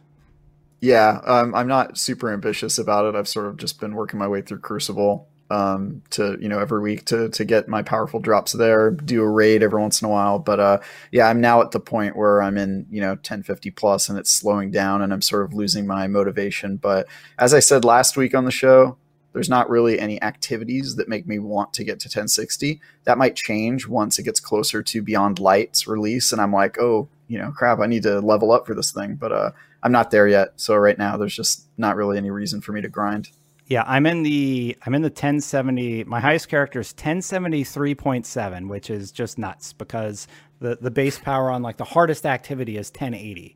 Yeah, 0.82 1.20
um, 1.26 1.54
I'm 1.56 1.68
not 1.68 1.98
super 1.98 2.32
ambitious 2.32 2.78
about 2.78 3.06
it. 3.06 3.18
I've 3.18 3.28
sort 3.28 3.48
of 3.48 3.58
just 3.58 3.80
been 3.80 3.96
working 3.96 4.20
my 4.20 4.28
way 4.28 4.42
through 4.42 4.60
Crucible 4.60 5.28
um, 5.50 6.04
to 6.12 6.38
you 6.40 6.48
know 6.48 6.60
every 6.60 6.80
week 6.80 7.06
to 7.06 7.30
to 7.30 7.44
get 7.44 7.68
my 7.68 7.82
powerful 7.82 8.20
drops 8.20 8.54
there. 8.54 8.92
Do 8.92 9.22
a 9.22 9.30
raid 9.30 9.64
every 9.64 9.82
once 9.82 10.02
in 10.02 10.06
a 10.06 10.10
while, 10.10 10.40
but 10.40 10.60
uh, 10.60 10.80
yeah, 11.12 11.28
I'm 11.28 11.42
now 11.42 11.62
at 11.62 11.72
the 11.72 11.80
point 11.80 12.16
where 12.16 12.42
I'm 12.42 12.58
in 12.58 12.86
you 12.90 13.02
know 13.02 13.10
1050 13.10 13.72
plus, 13.72 14.10
and 14.10 14.18
it's 14.18 14.32
slowing 14.32 14.72
down, 14.72 15.02
and 15.02 15.12
I'm 15.12 15.22
sort 15.22 15.44
of 15.44 15.54
losing 15.54 15.86
my 15.86 16.08
motivation. 16.08 16.78
But 16.78 17.08
as 17.38 17.54
I 17.54 17.60
said 17.60 17.84
last 17.84 18.16
week 18.16 18.34
on 18.34 18.46
the 18.46 18.52
show, 18.52 18.98
there's 19.34 19.50
not 19.50 19.70
really 19.70 20.00
any 20.00 20.22
activities 20.22 20.96
that 20.96 21.10
make 21.10 21.28
me 21.28 21.40
want 21.40 21.74
to 21.74 21.84
get 21.84 22.00
to 22.02 22.08
1060. 22.08 22.80
That 23.04 23.18
might 23.18 23.36
change 23.36 23.88
once 23.88 24.18
it 24.18 24.24
gets 24.24 24.40
closer 24.40 24.82
to 24.84 25.02
Beyond 25.02 25.40
Light's 25.40 25.88
release, 25.88 26.32
and 26.32 26.40
I'm 26.40 26.54
like, 26.54 26.80
oh, 26.80 27.10
you 27.28 27.38
know, 27.38 27.52
crap, 27.52 27.80
I 27.80 27.88
need 27.88 28.04
to 28.04 28.20
level 28.22 28.52
up 28.52 28.66
for 28.66 28.76
this 28.76 28.92
thing. 28.92 29.16
But 29.16 29.32
uh, 29.32 29.52
I'm 29.82 29.92
not 29.92 30.12
there 30.12 30.28
yet. 30.28 30.50
So 30.58 30.76
right 30.76 30.98
now, 30.98 31.18
there's 31.18 31.36
just 31.36 31.66
not 31.78 31.96
really 31.96 32.18
any 32.18 32.32
reason 32.32 32.62
for 32.62 32.72
me 32.72 32.82
to 32.82 32.90
grind. 32.90 33.30
Yeah, 33.68 33.84
I'm 33.86 34.06
in 34.08 34.24
the 34.24 34.76
I'm 34.86 34.96
in 34.96 35.04
the 35.04 35.10
1070. 35.10 36.04
My 36.06 36.20
highest 36.20 36.50
character 36.50 36.80
is 36.80 36.92
1073.7, 36.94 38.68
which 38.68 38.90
is 38.90 39.12
just 39.12 39.38
nuts 39.38 39.74
because 39.74 40.28
the 40.60 40.78
the 40.82 40.90
base 40.92 41.20
power 41.20 41.52
on 41.52 41.62
like 41.62 41.78
the 41.78 41.84
hardest 41.86 42.26
activity 42.26 42.78
is 42.78 42.90
1080. 42.90 43.56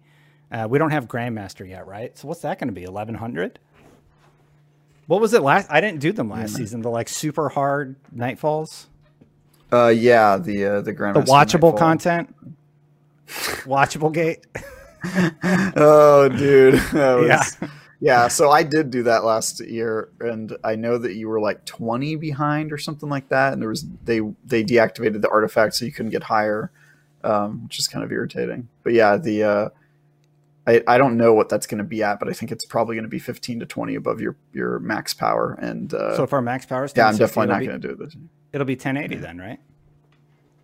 Uh, 0.52 0.68
we 0.70 0.78
don't 0.78 0.92
have 0.92 1.08
Grandmaster 1.08 1.68
yet, 1.68 1.88
right? 1.88 2.16
So 2.16 2.28
what's 2.28 2.42
that 2.42 2.60
going 2.60 2.68
to 2.68 2.74
be? 2.74 2.86
1100? 2.86 3.58
What 5.08 5.20
was 5.20 5.34
it 5.34 5.42
last? 5.42 5.68
I 5.72 5.82
didn't 5.82 6.00
do 6.00 6.12
them 6.12 6.30
last 6.30 6.56
season. 6.56 6.82
The 6.82 6.90
like 6.90 7.10
super 7.10 7.50
hard 7.50 7.96
Nightfalls. 8.16 8.86
Uh, 9.72 9.88
yeah, 9.88 10.38
the 10.38 10.66
uh, 10.66 10.82
the 10.82 10.94
Grandmaster 10.94 11.26
The 11.26 11.32
watchable 11.32 11.72
Nightfall. 11.74 11.78
content. 11.78 12.36
watchable 13.28 14.14
gate. 14.14 14.46
oh, 15.76 16.30
dude. 16.30 16.76
That 16.94 17.16
was, 17.16 17.28
Yeah. 17.28 17.70
yeah. 18.00 18.28
So 18.28 18.52
I 18.52 18.64
did 18.64 18.92
do 18.92 19.04
that 19.04 19.24
last 19.24 19.60
year, 19.66 20.10
and 20.20 20.56
I 20.64 20.76
know 20.76 20.98
that 20.98 21.16
you 21.16 21.28
were 21.30 21.40
like 21.40 21.66
20 21.66 22.16
behind 22.16 22.72
or 22.72 22.78
something 22.78 23.10
like 23.10 23.30
that, 23.30 23.54
and 23.54 23.62
there 23.62 23.70
was 23.70 23.86
they 24.06 24.22
they 24.46 24.64
deactivated 24.64 25.22
the 25.22 25.30
artifact 25.30 25.76
so 25.76 25.86
you 25.86 25.92
couldn't 25.92 26.12
get 26.12 26.24
higher, 26.24 26.72
um, 27.24 27.64
which 27.64 27.80
is 27.80 27.88
kind 27.88 28.04
of 28.04 28.12
irritating. 28.12 28.70
But 28.84 28.94
yeah, 28.94 29.18
the 29.18 29.44
uh, 29.44 29.70
I 30.66 30.82
I 30.88 30.98
don't 30.98 31.18
know 31.18 31.34
what 31.34 31.50
that's 31.50 31.68
going 31.68 31.80
to 31.80 31.84
be 31.84 32.04
at, 32.04 32.20
but 32.20 32.30
I 32.30 32.34
think 32.34 32.52
it's 32.52 32.66
probably 32.66 32.96
going 32.96 33.04
to 33.04 33.10
be 33.10 33.20
15 33.20 33.60
to 33.60 33.66
20 33.66 33.96
above 33.96 34.22
your 34.22 34.36
your 34.54 34.80
max 34.80 35.14
power, 35.14 35.58
and 35.62 35.94
uh, 35.94 36.16
so 36.16 36.24
if 36.24 36.34
our 36.34 36.42
max 36.42 36.66
power 36.66 36.86
is 36.86 36.94
yeah, 36.96 37.08
I'm 37.08 37.18
definitely 37.18 37.48
not 37.54 37.66
going 37.66 37.82
to 37.82 37.88
do 37.88 37.96
this. 37.96 38.16
It'll 38.54 38.66
be 38.66 38.76
1080 38.76 39.16
then, 39.16 39.40
right? 39.40 39.60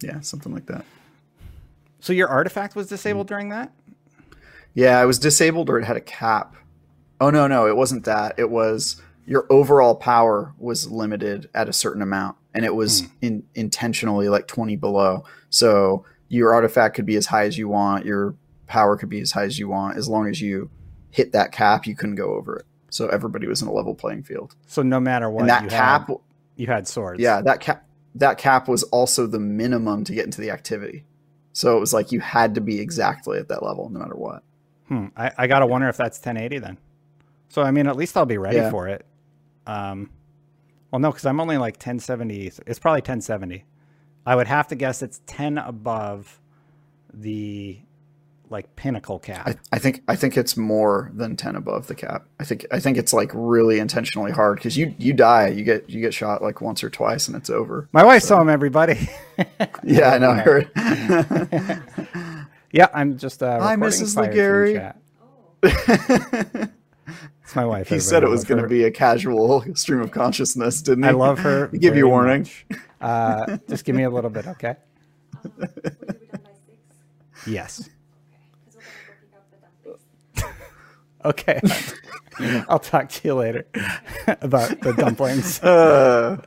Yeah, 0.01 0.21
something 0.21 0.53
like 0.53 0.67
that. 0.67 0.85
So 1.99 2.13
your 2.13 2.29
artifact 2.29 2.75
was 2.75 2.87
disabled 2.87 3.27
during 3.27 3.49
that? 3.49 3.73
Yeah, 4.79 5.03
it 5.03 5.05
was 5.05 5.19
disabled 5.19 5.69
or 5.69 5.77
it 5.77 5.83
had 5.83 5.97
a 5.97 6.01
cap. 6.01 6.55
Oh 7.19 7.29
no, 7.29 7.47
no, 7.47 7.67
it 7.67 7.75
wasn't 7.75 8.05
that. 8.05 8.35
It 8.37 8.49
was 8.49 9.01
your 9.25 9.45
overall 9.49 9.93
power 9.93 10.53
was 10.57 10.89
limited 10.89 11.49
at 11.53 11.67
a 11.67 11.73
certain 11.73 12.01
amount 12.01 12.37
and 12.53 12.63
it 12.63 12.73
was 12.73 13.01
hmm. 13.01 13.07
in, 13.21 13.43
intentionally 13.55 14.29
like 14.29 14.47
20 14.47 14.77
below. 14.77 15.25
So 15.49 16.05
your 16.29 16.53
artifact 16.53 16.95
could 16.95 17.05
be 17.05 17.17
as 17.17 17.25
high 17.25 17.43
as 17.43 17.57
you 17.57 17.67
want, 17.67 18.05
your 18.05 18.35
power 18.67 18.95
could 18.95 19.09
be 19.09 19.19
as 19.19 19.33
high 19.33 19.43
as 19.43 19.59
you 19.59 19.67
want 19.67 19.97
as 19.97 20.07
long 20.07 20.29
as 20.29 20.39
you 20.39 20.69
hit 21.11 21.33
that 21.33 21.51
cap, 21.51 21.85
you 21.85 21.93
couldn't 21.93 22.15
go 22.15 22.35
over 22.35 22.59
it. 22.59 22.65
So 22.89 23.09
everybody 23.09 23.47
was 23.47 23.61
in 23.61 23.67
a 23.67 23.73
level 23.73 23.95
playing 23.95 24.23
field. 24.23 24.55
So 24.65 24.81
no 24.81 25.01
matter 25.01 25.29
what, 25.29 25.41
and 25.41 25.49
that 25.49 25.63
you 25.63 25.69
cap 25.69 26.07
had, 26.07 26.17
you 26.55 26.67
had 26.67 26.87
swords. 26.87 27.21
yeah, 27.21 27.41
that 27.41 27.59
cap 27.59 27.85
that 28.15 28.37
cap 28.37 28.69
was 28.69 28.83
also 28.83 29.27
the 29.27 29.39
minimum 29.39 30.05
to 30.05 30.13
get 30.13 30.23
into 30.23 30.39
the 30.39 30.51
activity. 30.51 31.03
So 31.51 31.75
it 31.75 31.81
was 31.81 31.93
like 31.93 32.13
you 32.13 32.21
had 32.21 32.55
to 32.55 32.61
be 32.61 32.79
exactly 32.79 33.37
at 33.39 33.49
that 33.49 33.61
level 33.61 33.89
no 33.89 33.99
matter 33.99 34.15
what. 34.15 34.43
Hmm. 34.89 35.05
I, 35.15 35.31
I 35.37 35.47
gotta 35.47 35.65
wonder 35.65 35.87
if 35.87 35.95
that's 35.97 36.17
1080 36.17 36.59
then. 36.59 36.77
So 37.47 37.61
I 37.61 37.71
mean, 37.71 37.87
at 37.87 37.95
least 37.95 38.17
I'll 38.17 38.25
be 38.25 38.37
ready 38.37 38.57
Yeah. 38.57 38.69
for 38.71 38.87
it. 38.87 39.05
Um, 39.65 40.09
well, 40.91 40.99
no, 40.99 41.11
because 41.11 41.25
I'm 41.25 41.39
only 41.39 41.57
like 41.57 41.75
1070. 41.75 42.51
It's 42.67 42.79
probably 42.79 42.99
1070. 42.99 43.63
I 44.25 44.35
would 44.35 44.47
have 44.47 44.67
to 44.67 44.75
guess 44.75 45.01
it's 45.01 45.21
10 45.27 45.57
above 45.59 46.39
the 47.13 47.79
like 48.51 48.75
pinnacle 48.75 49.19
cap. 49.19 49.47
I, 49.47 49.55
I 49.75 49.77
think 49.77 50.01
I 50.07 50.15
think 50.15 50.35
it's 50.35 50.57
more 50.57 51.11
than 51.13 51.35
ten 51.35 51.55
above 51.55 51.85
the 51.85 51.93
cap. 51.93 52.25
I 52.39 52.43
think 52.45 52.65
I 52.71 52.79
think 52.79 52.97
it's 52.97 53.13
like 53.13 53.29
really 53.35 53.77
intentionally 53.77 54.31
hard 54.31 54.57
because 54.57 54.75
you 54.75 54.95
you 54.97 55.13
die, 55.13 55.49
you 55.49 55.63
get 55.63 55.87
you 55.87 56.01
get 56.01 56.15
shot 56.15 56.41
like 56.41 56.59
once 56.59 56.83
or 56.83 56.89
twice 56.89 57.27
and 57.27 57.37
it's 57.37 57.51
over. 57.51 57.87
My 57.91 58.03
wife 58.03 58.23
saw 58.23 58.41
him. 58.41 58.49
Everybody. 58.49 59.07
Yeah, 59.83 60.09
I 60.09 60.17
know. 60.17 60.31
I 60.31 60.39
heard. 60.41 60.69
yeah, 62.71 62.87
I'm 62.93 63.17
just. 63.17 63.41
Uh, 63.43 63.59
Hi, 63.59 63.73
recording 63.73 63.99
Mrs. 63.99 64.15
fired 64.15 64.31
from 64.31 64.37
Legarie. 64.39 64.73
chat. 66.53 66.71
It's 67.43 67.55
my 67.55 67.65
wife. 67.65 67.89
he 67.89 67.99
said 67.99 68.21
it 68.21 68.29
was 68.29 68.43
going 68.43 68.61
to 68.61 68.67
be 68.67 68.83
a 68.83 68.91
casual 68.91 69.63
stream 69.75 70.01
of 70.01 70.11
consciousness, 70.11 70.83
didn't 70.83 71.03
he? 71.05 71.09
I 71.09 71.13
love 71.13 71.39
her. 71.39 71.67
He 71.71 71.79
gave 71.79 71.95
you 71.95 72.01
very 72.03 72.07
a 72.07 72.07
warning. 72.07 72.47
Uh, 73.01 73.57
just 73.67 73.85
give 73.85 73.95
me 73.95 74.03
a 74.03 74.09
little 74.11 74.29
bit, 74.29 74.45
okay? 74.45 74.75
Would 75.43 75.63
it 75.63 76.21
be 76.21 76.27
done 76.27 76.41
by 76.43 76.51
six? 76.67 77.47
Yes. 77.47 77.89
Because 78.67 78.75
we're 78.75 78.81
gonna 78.81 79.17
go 79.83 79.97
pick 80.35 80.43
up 80.45 80.45
the 80.45 80.45
dumplings. 80.45 80.55
Okay. 81.25 81.59
I'll 82.69 82.79
talk 82.79 83.09
to 83.09 83.27
you 83.27 83.35
later 83.35 83.65
about 84.41 84.79
the 84.81 84.93
dumplings. 84.93 85.59
Uh, 85.63 86.37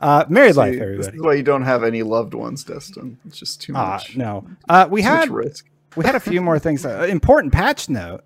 Uh, 0.00 0.24
married 0.28 0.56
life, 0.56 0.74
see, 0.74 0.80
this 0.80 1.06
is 1.08 1.22
why 1.22 1.32
you 1.34 1.42
don't 1.42 1.62
have 1.62 1.82
any 1.82 2.02
loved 2.02 2.34
ones, 2.34 2.62
Destin. 2.64 3.18
It's 3.26 3.38
just 3.38 3.62
too 3.62 3.72
Ah, 3.74 3.92
much. 3.92 4.16
no. 4.16 4.46
Uh, 4.68 4.86
we 4.90 5.00
had 5.02 5.30
risk. 5.30 5.66
we 5.96 6.04
had 6.04 6.14
a 6.14 6.20
few 6.20 6.42
more 6.42 6.58
things. 6.58 6.84
Uh, 6.84 7.06
important 7.08 7.52
patch 7.52 7.88
note: 7.88 8.22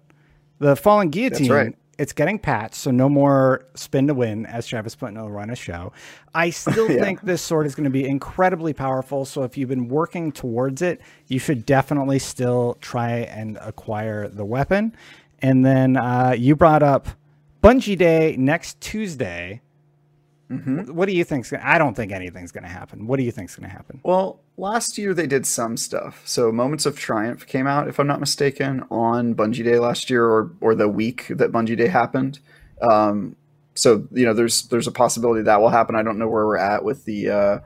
the 0.58 0.74
fallen 0.74 1.10
guillotine. 1.10 1.52
right. 1.52 1.76
It's 1.98 2.12
getting 2.12 2.38
patched, 2.38 2.76
so 2.76 2.92
no 2.92 3.08
more 3.08 3.66
spin 3.74 4.06
to 4.06 4.14
win, 4.14 4.46
as 4.46 4.66
Travis 4.68 4.94
Putnell 4.94 5.24
will 5.24 5.32
run 5.32 5.50
a 5.50 5.56
show. 5.56 5.92
I 6.32 6.50
still 6.50 6.88
Yeah. 6.90 7.00
think 7.02 7.22
this 7.22 7.42
sword 7.42 7.66
is 7.66 7.74
going 7.74 7.84
to 7.84 7.90
be 7.90 8.06
incredibly 8.08 8.72
powerful. 8.72 9.24
So 9.24 9.42
if 9.42 9.58
you've 9.58 9.68
been 9.68 9.88
working 9.88 10.30
towards 10.30 10.80
it, 10.80 11.00
you 11.26 11.40
should 11.40 11.66
definitely 11.66 12.20
still 12.20 12.76
try 12.80 13.10
and 13.10 13.58
acquire 13.60 14.28
the 14.28 14.44
weapon. 14.44 14.94
And 15.40 15.64
then 15.64 15.96
uh, 15.96 16.34
you 16.36 16.56
brought 16.56 16.82
up 16.82 17.08
Bungie 17.62 17.96
Day 17.96 18.36
next 18.38 18.80
Tuesday. 18.80 19.62
Mm-hmm. 20.50 20.94
What 20.94 21.06
do 21.06 21.12
you 21.14 21.24
think's 21.24 21.50
going? 21.50 21.62
I 21.62 21.76
don't 21.78 21.94
think 21.94 22.10
anything's 22.10 22.52
going 22.52 22.64
to 22.64 22.70
happen. 22.70 23.06
What 23.06 23.18
do 23.18 23.22
you 23.22 23.30
think's 23.30 23.54
going 23.54 23.68
to 23.68 23.74
happen? 23.74 24.00
Well, 24.02 24.40
last 24.56 24.96
year 24.96 25.12
they 25.12 25.26
did 25.26 25.46
some 25.46 25.76
stuff. 25.76 26.22
So 26.24 26.50
Moments 26.50 26.86
of 26.86 26.98
Triumph 26.98 27.46
came 27.46 27.66
out, 27.66 27.86
if 27.86 27.98
I'm 27.98 28.06
not 28.06 28.18
mistaken, 28.18 28.82
on 28.90 29.34
Bungie 29.34 29.64
Day 29.64 29.78
last 29.78 30.08
year, 30.08 30.24
or 30.24 30.52
or 30.60 30.74
the 30.74 30.88
week 30.88 31.26
that 31.28 31.52
Bungie 31.52 31.76
Day 31.76 31.88
happened. 31.88 32.40
Um, 32.80 33.36
so 33.74 34.08
you 34.10 34.24
know, 34.24 34.32
there's 34.32 34.62
there's 34.68 34.86
a 34.86 34.92
possibility 34.92 35.42
that 35.42 35.60
will 35.60 35.68
happen. 35.68 35.94
I 35.94 36.02
don't 36.02 36.18
know 36.18 36.28
where 36.28 36.46
we're 36.46 36.56
at 36.56 36.82
with 36.82 37.04
the 37.04 37.30
uh, 37.30 37.58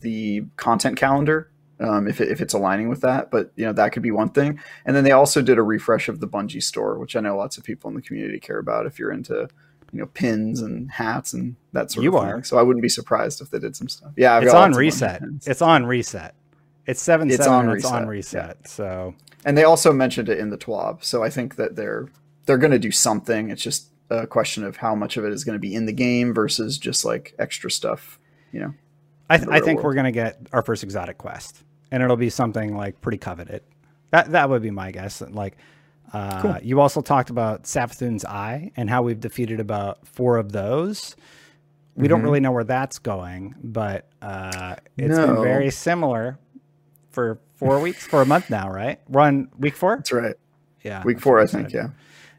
the 0.00 0.44
content 0.56 0.96
calendar, 0.96 1.50
um, 1.80 2.08
if 2.08 2.20
it, 2.20 2.28
if 2.30 2.40
it's 2.40 2.54
aligning 2.54 2.88
with 2.88 3.00
that, 3.02 3.30
but 3.30 3.52
you 3.56 3.64
know 3.66 3.72
that 3.72 3.92
could 3.92 4.02
be 4.02 4.10
one 4.10 4.30
thing. 4.30 4.60
And 4.84 4.96
then 4.96 5.04
they 5.04 5.12
also 5.12 5.42
did 5.42 5.58
a 5.58 5.62
refresh 5.62 6.08
of 6.08 6.20
the 6.20 6.28
Bungie 6.28 6.62
store, 6.62 6.98
which 6.98 7.16
I 7.16 7.20
know 7.20 7.36
lots 7.36 7.58
of 7.58 7.64
people 7.64 7.88
in 7.90 7.96
the 7.96 8.02
community 8.02 8.40
care 8.40 8.58
about. 8.58 8.86
If 8.86 8.98
you're 8.98 9.12
into 9.12 9.48
you 9.92 10.00
know 10.00 10.06
pins 10.06 10.60
and 10.62 10.90
hats 10.90 11.32
and 11.32 11.56
that 11.72 11.90
sort 11.90 12.04
You 12.04 12.16
of 12.16 12.24
are. 12.24 12.32
thing, 12.34 12.44
so 12.44 12.58
I 12.58 12.62
wouldn't 12.62 12.82
be 12.82 12.88
surprised 12.88 13.40
if 13.40 13.50
they 13.50 13.58
did 13.58 13.76
some 13.76 13.88
stuff. 13.88 14.12
Yeah, 14.16 14.34
I've 14.36 14.44
it's 14.44 14.52
on 14.54 14.72
lots 14.72 14.76
of 14.76 14.76
Bungie 14.76 14.80
reset. 14.80 15.22
It's 15.46 15.62
on 15.62 15.86
reset. 15.86 16.34
It's 16.86 17.02
seven 17.02 17.28
It's 17.28 17.38
seven. 17.38 17.52
on 17.68 17.76
It's 17.76 17.84
on 17.84 18.06
reset, 18.06 18.48
reset. 18.58 18.68
So 18.68 19.14
and 19.44 19.56
they 19.58 19.64
also 19.64 19.92
mentioned 19.92 20.28
it 20.28 20.38
in 20.38 20.50
the 20.50 20.58
TWAB. 20.58 21.04
So 21.04 21.22
I 21.22 21.30
think 21.30 21.56
that 21.56 21.76
they're 21.76 22.08
they're 22.46 22.58
going 22.58 22.72
to 22.72 22.78
do 22.78 22.90
something. 22.92 23.50
It's 23.50 23.62
just 23.62 23.88
a 24.08 24.26
question 24.26 24.62
of 24.64 24.76
how 24.76 24.94
much 24.94 25.16
of 25.16 25.24
it 25.24 25.32
is 25.32 25.42
going 25.44 25.56
to 25.56 25.60
be 25.60 25.74
in 25.74 25.86
the 25.86 25.92
game 25.92 26.32
versus 26.32 26.78
just 26.78 27.04
like 27.04 27.34
extra 27.38 27.70
stuff. 27.70 28.18
You 28.52 28.60
know, 28.60 28.74
I, 29.28 29.36
th- 29.38 29.48
I 29.50 29.60
think 29.60 29.78
world. 29.78 29.84
we're 29.86 29.94
gonna 29.94 30.12
get 30.12 30.38
our 30.52 30.62
first 30.62 30.82
exotic 30.84 31.18
quest, 31.18 31.64
and 31.90 32.02
it'll 32.02 32.16
be 32.16 32.30
something 32.30 32.76
like 32.76 33.00
pretty 33.00 33.18
coveted. 33.18 33.62
That 34.10 34.32
that 34.32 34.48
would 34.50 34.62
be 34.62 34.70
my 34.70 34.90
guess. 34.92 35.20
Like, 35.20 35.56
uh, 36.12 36.58
you 36.62 36.80
also 36.80 37.00
talked 37.00 37.30
about 37.30 37.64
Savathun's 37.64 38.24
Eye 38.24 38.70
and 38.76 38.88
how 38.88 39.02
we've 39.02 39.18
defeated 39.20 39.58
about 39.60 40.06
four 40.06 40.36
of 40.36 40.52
those. 40.52 41.16
We 41.96 42.08
don't 42.08 42.20
Mhm. 42.20 42.24
really 42.24 42.40
know 42.40 42.52
where 42.52 42.64
that's 42.64 42.98
going, 42.98 43.54
but 43.62 44.06
uh, 44.22 44.76
it's 44.96 45.16
No. 45.16 45.26
been 45.34 45.42
very 45.42 45.70
similar 45.70 46.38
for 47.10 47.38
four 47.54 47.80
weeks, 47.80 48.06
for 48.06 48.20
a 48.22 48.26
month 48.26 48.50
now, 48.50 48.70
right? 48.70 49.00
We're 49.08 49.22
on 49.22 49.48
week 49.58 49.74
four. 49.74 49.96
that's 49.96 50.12
right. 50.12 50.36
Yeah, 50.84 51.02
Week 51.02 51.18
four, 51.18 51.40
I 51.40 51.46
think. 51.46 51.72
Yeah. 51.72 51.88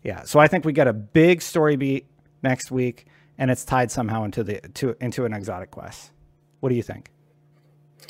Yeah, 0.03 0.21
so 0.23 0.39
I 0.39 0.47
think 0.47 0.63
we 0.63 0.71
get 0.71 0.87
a 0.87 0.93
big 0.93 1.41
story 1.41 1.75
beat 1.75 2.05
next 2.43 2.71
week, 2.71 3.07
and 3.37 3.51
it's 3.51 3.65
tied 3.65 3.91
somehow 3.91 4.23
into 4.23 4.41
the 4.43 4.61
to 4.75 4.95
into 5.01 5.25
an 5.25 5.33
exotic 5.33 5.71
quest. 5.71 6.11
What 6.67 6.71
do 6.71 6.75
you 6.75 6.83
think? 6.83 7.11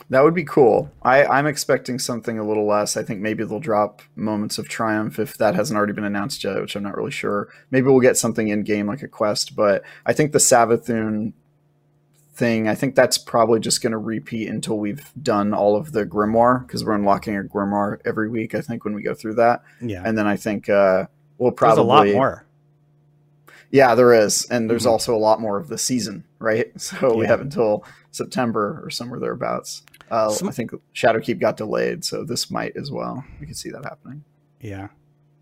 That 0.10 0.24
would 0.24 0.34
be 0.34 0.44
cool. 0.44 0.92
I, 1.04 1.24
I'm 1.24 1.46
expecting 1.46 2.00
something 2.00 2.40
a 2.40 2.44
little 2.44 2.66
less. 2.66 2.98
I 2.98 3.04
think 3.04 3.22
maybe 3.22 3.44
they'll 3.44 3.60
drop 3.60 4.02
Moments 4.16 4.58
of 4.58 4.68
Triumph 4.68 5.20
if 5.20 5.38
that 5.38 5.54
hasn't 5.54 5.78
already 5.78 5.94
been 5.94 6.04
announced 6.04 6.44
yet, 6.44 6.60
which 6.60 6.76
I'm 6.76 6.82
not 6.82 6.98
really 6.98 7.12
sure. 7.12 7.50
Maybe 7.70 7.86
we'll 7.86 8.00
get 8.00 8.18
something 8.18 8.48
in 8.48 8.64
game 8.64 8.88
like 8.88 9.04
a 9.04 9.08
quest, 9.08 9.56
but 9.56 9.84
I 10.08 10.14
think 10.14 10.32
the 10.32 10.40
Savathun 10.40 11.34
thing, 12.34 12.68
I 12.68 12.74
think 12.74 12.96
that's 12.96 13.20
probably 13.20 13.60
just 13.60 13.84
going 13.84 13.92
to 13.92 14.00
repeat 14.00 14.50
until 14.50 14.80
we've 14.80 15.08
done 15.22 15.54
all 15.54 15.76
of 15.76 15.92
the 15.92 16.04
Grimoire 16.04 16.66
because 16.66 16.84
we're 16.84 16.96
unlocking 16.96 17.38
a 17.38 17.44
Grimoire 17.44 18.00
every 18.06 18.28
week, 18.28 18.56
I 18.56 18.62
think, 18.62 18.86
when 18.86 18.96
we 18.96 19.04
go 19.04 19.14
through 19.14 19.36
that. 19.36 19.62
Yeah, 19.82 20.02
And 20.04 20.18
then 20.18 20.26
I 20.26 20.36
think 20.36 20.68
uh, 20.68 21.06
we'll 21.38 21.52
there's 21.52 21.76
probably. 21.76 21.84
a 21.84 21.86
lot 21.86 22.08
more. 22.08 22.47
Yeah, 23.72 23.96
there 23.96 24.14
is. 24.14 24.46
And 24.50 24.70
there's 24.70 24.86
Mhm. 24.86 24.92
also 24.92 25.16
a 25.16 25.18
lot 25.18 25.42
more 25.42 25.58
of 25.58 25.68
the 25.68 25.78
season, 25.78 26.24
right? 26.40 26.72
So 26.80 27.16
we 27.16 27.26
have 27.28 27.42
until 27.42 27.84
September 28.12 28.82
or 28.84 28.90
somewhere 28.90 29.20
thereabouts. 29.20 29.84
Uh, 30.10 30.34
I 30.46 30.52
think 30.52 30.72
Shadowkeep 30.96 31.40
got 31.40 31.58
delayed, 31.58 32.06
so 32.06 32.24
this 32.24 32.50
might 32.50 32.76
as 32.78 32.90
well. 32.92 33.24
We 33.42 33.46
could 33.48 33.58
see 33.58 33.70
that 33.72 33.84
happening. 33.84 34.24
Yeah. 34.62 34.88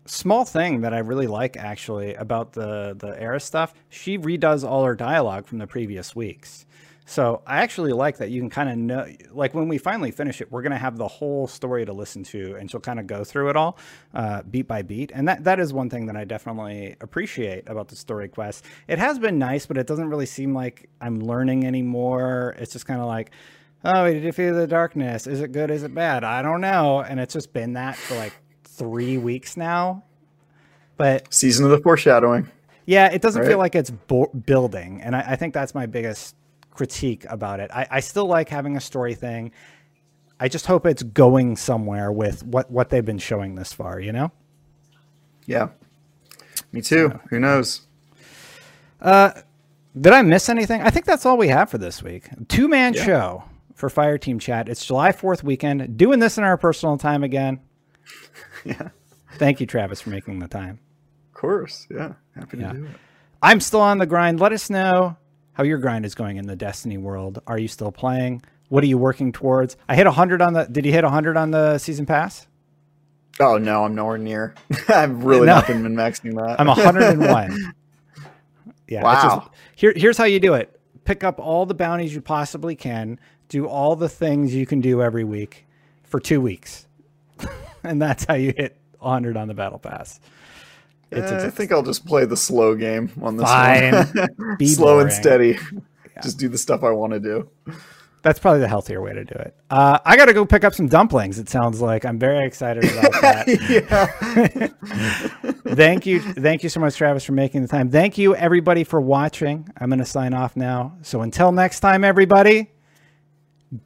Small 0.06 0.44
thing 0.44 0.80
that 0.82 0.92
I 0.92 0.98
really 0.98 1.26
like 1.28 1.56
actually 1.56 2.14
about 2.14 2.52
the 2.52 2.94
the 2.98 3.20
Eris 3.20 3.44
stuff, 3.44 3.74
she 3.88 4.18
redoes 4.18 4.68
all 4.68 4.84
her 4.84 4.94
dialogue 4.94 5.46
from 5.46 5.58
the 5.58 5.66
previous 5.66 6.14
weeks. 6.14 6.65
So 7.08 7.40
I 7.46 7.58
actually 7.58 7.92
like 7.92 8.16
that 8.18 8.30
you 8.30 8.40
can 8.40 8.50
kind 8.50 8.68
of 8.68 8.76
know, 8.76 9.06
like 9.30 9.54
when 9.54 9.68
we 9.68 9.78
finally 9.78 10.10
finish 10.10 10.40
it, 10.40 10.50
we're 10.50 10.62
going 10.62 10.72
to 10.72 10.76
have 10.78 10.96
the 10.98 11.06
whole 11.06 11.46
story 11.46 11.86
to 11.86 11.92
listen 11.92 12.24
to, 12.24 12.56
and 12.56 12.68
she'll 12.68 12.80
kind 12.80 12.98
of 12.98 13.06
go 13.06 13.22
through 13.22 13.48
it 13.50 13.54
all, 13.56 13.78
uh, 14.12 14.42
beat 14.50 14.66
by 14.66 14.82
beat. 14.82 15.12
And 15.14 15.28
that 15.28 15.44
that 15.44 15.60
is 15.60 15.72
one 15.72 15.88
thing 15.88 16.06
that 16.06 16.16
I 16.16 16.24
definitely 16.24 16.96
appreciate 17.00 17.68
about 17.68 17.86
the 17.88 17.94
story 17.96 18.26
quest. 18.28 18.64
It 18.88 18.98
has 18.98 19.20
been 19.20 19.38
nice, 19.38 19.66
but 19.66 19.78
it 19.78 19.86
doesn't 19.86 20.08
really 20.08 20.26
seem 20.26 20.52
like 20.52 20.88
I'm 21.00 21.20
learning 21.20 21.64
anymore. 21.64 22.56
It's 22.58 22.72
just 22.72 22.86
kind 22.86 23.00
of 23.00 23.06
like, 23.06 23.30
oh, 23.84 24.04
we 24.06 24.18
defeated 24.18 24.54
the 24.56 24.66
darkness. 24.66 25.28
Is 25.28 25.40
it 25.40 25.52
good? 25.52 25.70
Is 25.70 25.84
it 25.84 25.94
bad? 25.94 26.24
I 26.24 26.42
don't 26.42 26.60
know. 26.60 27.02
And 27.02 27.20
it's 27.20 27.34
just 27.34 27.52
been 27.52 27.74
that 27.74 27.94
for 27.94 28.16
like 28.16 28.32
three 28.64 29.16
weeks 29.16 29.56
now. 29.56 30.02
But 30.96 31.32
Season 31.32 31.64
of 31.64 31.70
the 31.70 31.78
foreshadowing. 31.78 32.48
yeah, 32.84 33.06
it 33.12 33.22
doesn't 33.22 33.42
Right. 33.42 33.48
feel 33.48 33.58
like 33.58 33.76
it's 33.76 33.90
bo- 33.90 34.30
building, 34.44 35.02
and 35.02 35.14
I, 35.14 35.20
I 35.20 35.36
think 35.36 35.54
that's 35.54 35.72
my 35.74 35.86
biggest 35.86 36.34
critique 36.76 37.24
about 37.28 37.60
it. 37.60 37.70
I, 37.72 37.86
I 37.90 38.00
still 38.00 38.26
like 38.26 38.48
having 38.48 38.76
a 38.76 38.80
story 38.80 39.14
thing. 39.14 39.52
I 40.38 40.48
just 40.48 40.66
hope 40.66 40.84
it's 40.86 41.02
going 41.02 41.56
somewhere 41.56 42.12
with 42.12 42.44
what 42.44 42.70
what 42.70 42.90
they've 42.90 43.04
been 43.04 43.18
showing 43.18 43.54
this 43.54 43.72
far. 43.72 43.98
You 43.98 44.12
know. 44.12 44.32
Yeah. 45.46 45.68
Me 46.72 46.80
too. 46.82 47.18
Who 47.30 47.38
knows? 47.40 47.82
Uh, 49.00 49.32
did 49.98 50.12
I 50.12 50.22
miss 50.22 50.48
anything? 50.48 50.82
I 50.82 50.90
think 50.90 51.06
that's 51.06 51.24
all 51.24 51.36
we 51.36 51.48
have 51.48 51.70
for 51.70 51.78
this 51.78 52.02
week. 52.02 52.28
Two 52.48 52.68
man 52.68 52.94
Yeah. 52.94 53.04
show 53.04 53.44
for 53.74 53.88
Fireteam 53.88 54.40
Chat. 54.40 54.68
It's 54.68 54.84
July 54.84 55.12
Fourth 55.12 55.42
weekend. 55.44 55.96
Doing 55.96 56.18
this 56.18 56.36
in 56.38 56.44
our 56.44 56.56
personal 56.56 56.98
time 56.98 57.22
again. 57.24 57.60
Yeah. 58.64 58.88
Thank 59.38 59.60
you, 59.60 59.66
Travis, 59.66 60.00
for 60.00 60.10
making 60.10 60.40
the 60.40 60.48
time. 60.48 60.80
Of 61.28 61.34
course. 61.40 61.86
Yeah. 61.88 62.14
Happy 62.34 62.58
Yeah. 62.58 62.72
to 62.72 62.78
do 62.78 62.84
it. 62.86 62.90
I'm 63.40 63.60
still 63.60 63.80
on 63.80 63.98
the 63.98 64.06
grind. 64.06 64.40
Let 64.40 64.50
us 64.52 64.70
know 64.70 65.16
how 65.56 65.64
your 65.64 65.78
grind 65.78 66.04
is 66.04 66.14
going 66.14 66.36
in 66.36 66.46
the 66.46 66.54
Destiny 66.56 66.98
world. 66.98 67.40
Are 67.46 67.56
you 67.58 67.66
still 67.66 67.90
playing? 67.90 68.42
What 68.68 68.84
are 68.84 68.86
you 68.86 68.98
working 68.98 69.32
towards? 69.32 69.76
I 69.88 69.96
hit 69.96 70.04
100 70.06 70.42
on 70.42 70.52
the. 70.52 70.64
Did 70.64 70.84
you 70.84 70.92
hit 70.92 71.02
100 71.02 71.36
on 71.36 71.50
the 71.50 71.78
season 71.78 72.04
pass? 72.04 72.46
Oh 73.40 73.56
no, 73.58 73.84
I'm 73.84 73.94
nowhere 73.94 74.18
near. 74.18 74.54
I've 74.88 75.24
really 75.24 75.46
No. 75.46 75.54
not 75.56 75.66
been 75.66 75.82
maxing 75.94 76.34
that. 76.36 76.60
I'm 76.60 76.66
101. 76.66 77.20
yeah. 78.88 79.12
it's 79.14 79.22
just- 79.22 79.36
Wow. 79.36 79.50
here, 79.74 79.92
here's 79.96 80.18
how 80.18 80.24
you 80.24 80.40
do 80.40 80.54
it: 80.54 80.78
pick 81.04 81.24
up 81.24 81.38
all 81.40 81.64
the 81.64 81.74
bounties 81.74 82.14
you 82.14 82.20
possibly 82.20 82.74
can, 82.76 83.18
do 83.48 83.66
all 83.66 83.96
the 83.96 84.08
things 84.08 84.54
you 84.54 84.66
can 84.66 84.80
do 84.80 85.00
every 85.02 85.24
week 85.24 85.66
for 86.04 86.20
two 86.20 86.40
weeks, 86.40 86.86
and 87.82 88.00
that's 88.02 88.24
how 88.24 88.34
you 88.34 88.52
hit 88.56 88.76
100 88.98 89.36
on 89.36 89.48
the 89.48 89.54
battle 89.54 89.78
pass. 89.78 90.20
It's, 91.10 91.30
Eh, 91.30 91.46
I 91.46 91.50
think 91.50 91.70
I'll 91.72 91.82
just 91.82 92.04
play 92.06 92.24
the 92.24 92.36
slow 92.36 92.74
game 92.74 93.10
on 93.22 93.36
this 93.36 93.46
Fine. 93.46 93.92
one. 93.94 94.56
Be 94.58 94.66
slow 94.74 94.98
and 95.00 95.08
boring. 95.08 95.22
steady. 95.22 95.58
Just 96.22 96.38
do 96.38 96.48
the 96.48 96.58
stuff 96.58 96.82
I 96.82 96.90
want 96.90 97.12
to 97.12 97.20
do. 97.20 97.48
That's 98.22 98.40
probably 98.40 98.58
the 98.60 98.66
healthier 98.68 99.00
way 99.00 99.12
to 99.12 99.24
do 99.24 99.34
it. 99.34 99.54
Uh, 99.70 100.00
I 100.04 100.16
got 100.16 100.24
to 100.24 100.32
go 100.32 100.44
pick 100.44 100.64
up 100.64 100.74
some 100.74 100.88
dumplings. 100.88 101.38
It 101.38 101.48
sounds 101.48 101.80
like 101.80 102.04
I'm 102.04 102.18
very 102.18 102.44
excited 102.44 102.82
about 102.84 103.12
that. 103.20 104.74
thank 105.76 106.06
you, 106.06 106.20
thank 106.20 106.64
you 106.64 106.68
so 106.68 106.80
much, 106.80 106.96
Travis, 106.96 107.22
for 107.24 107.32
making 107.32 107.62
the 107.62 107.68
time. 107.68 107.88
Thank 107.88 108.18
you, 108.18 108.34
everybody, 108.34 108.82
for 108.82 109.00
watching. 109.00 109.68
I'm 109.80 109.88
going 109.90 110.00
to 110.00 110.04
sign 110.04 110.34
off 110.34 110.56
now. 110.56 110.96
So 111.02 111.20
until 111.22 111.52
next 111.52 111.78
time, 111.80 112.02
everybody, 112.02 112.70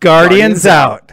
Guardians, 0.00 0.62
Guardians 0.64 0.66
out. 0.66 1.12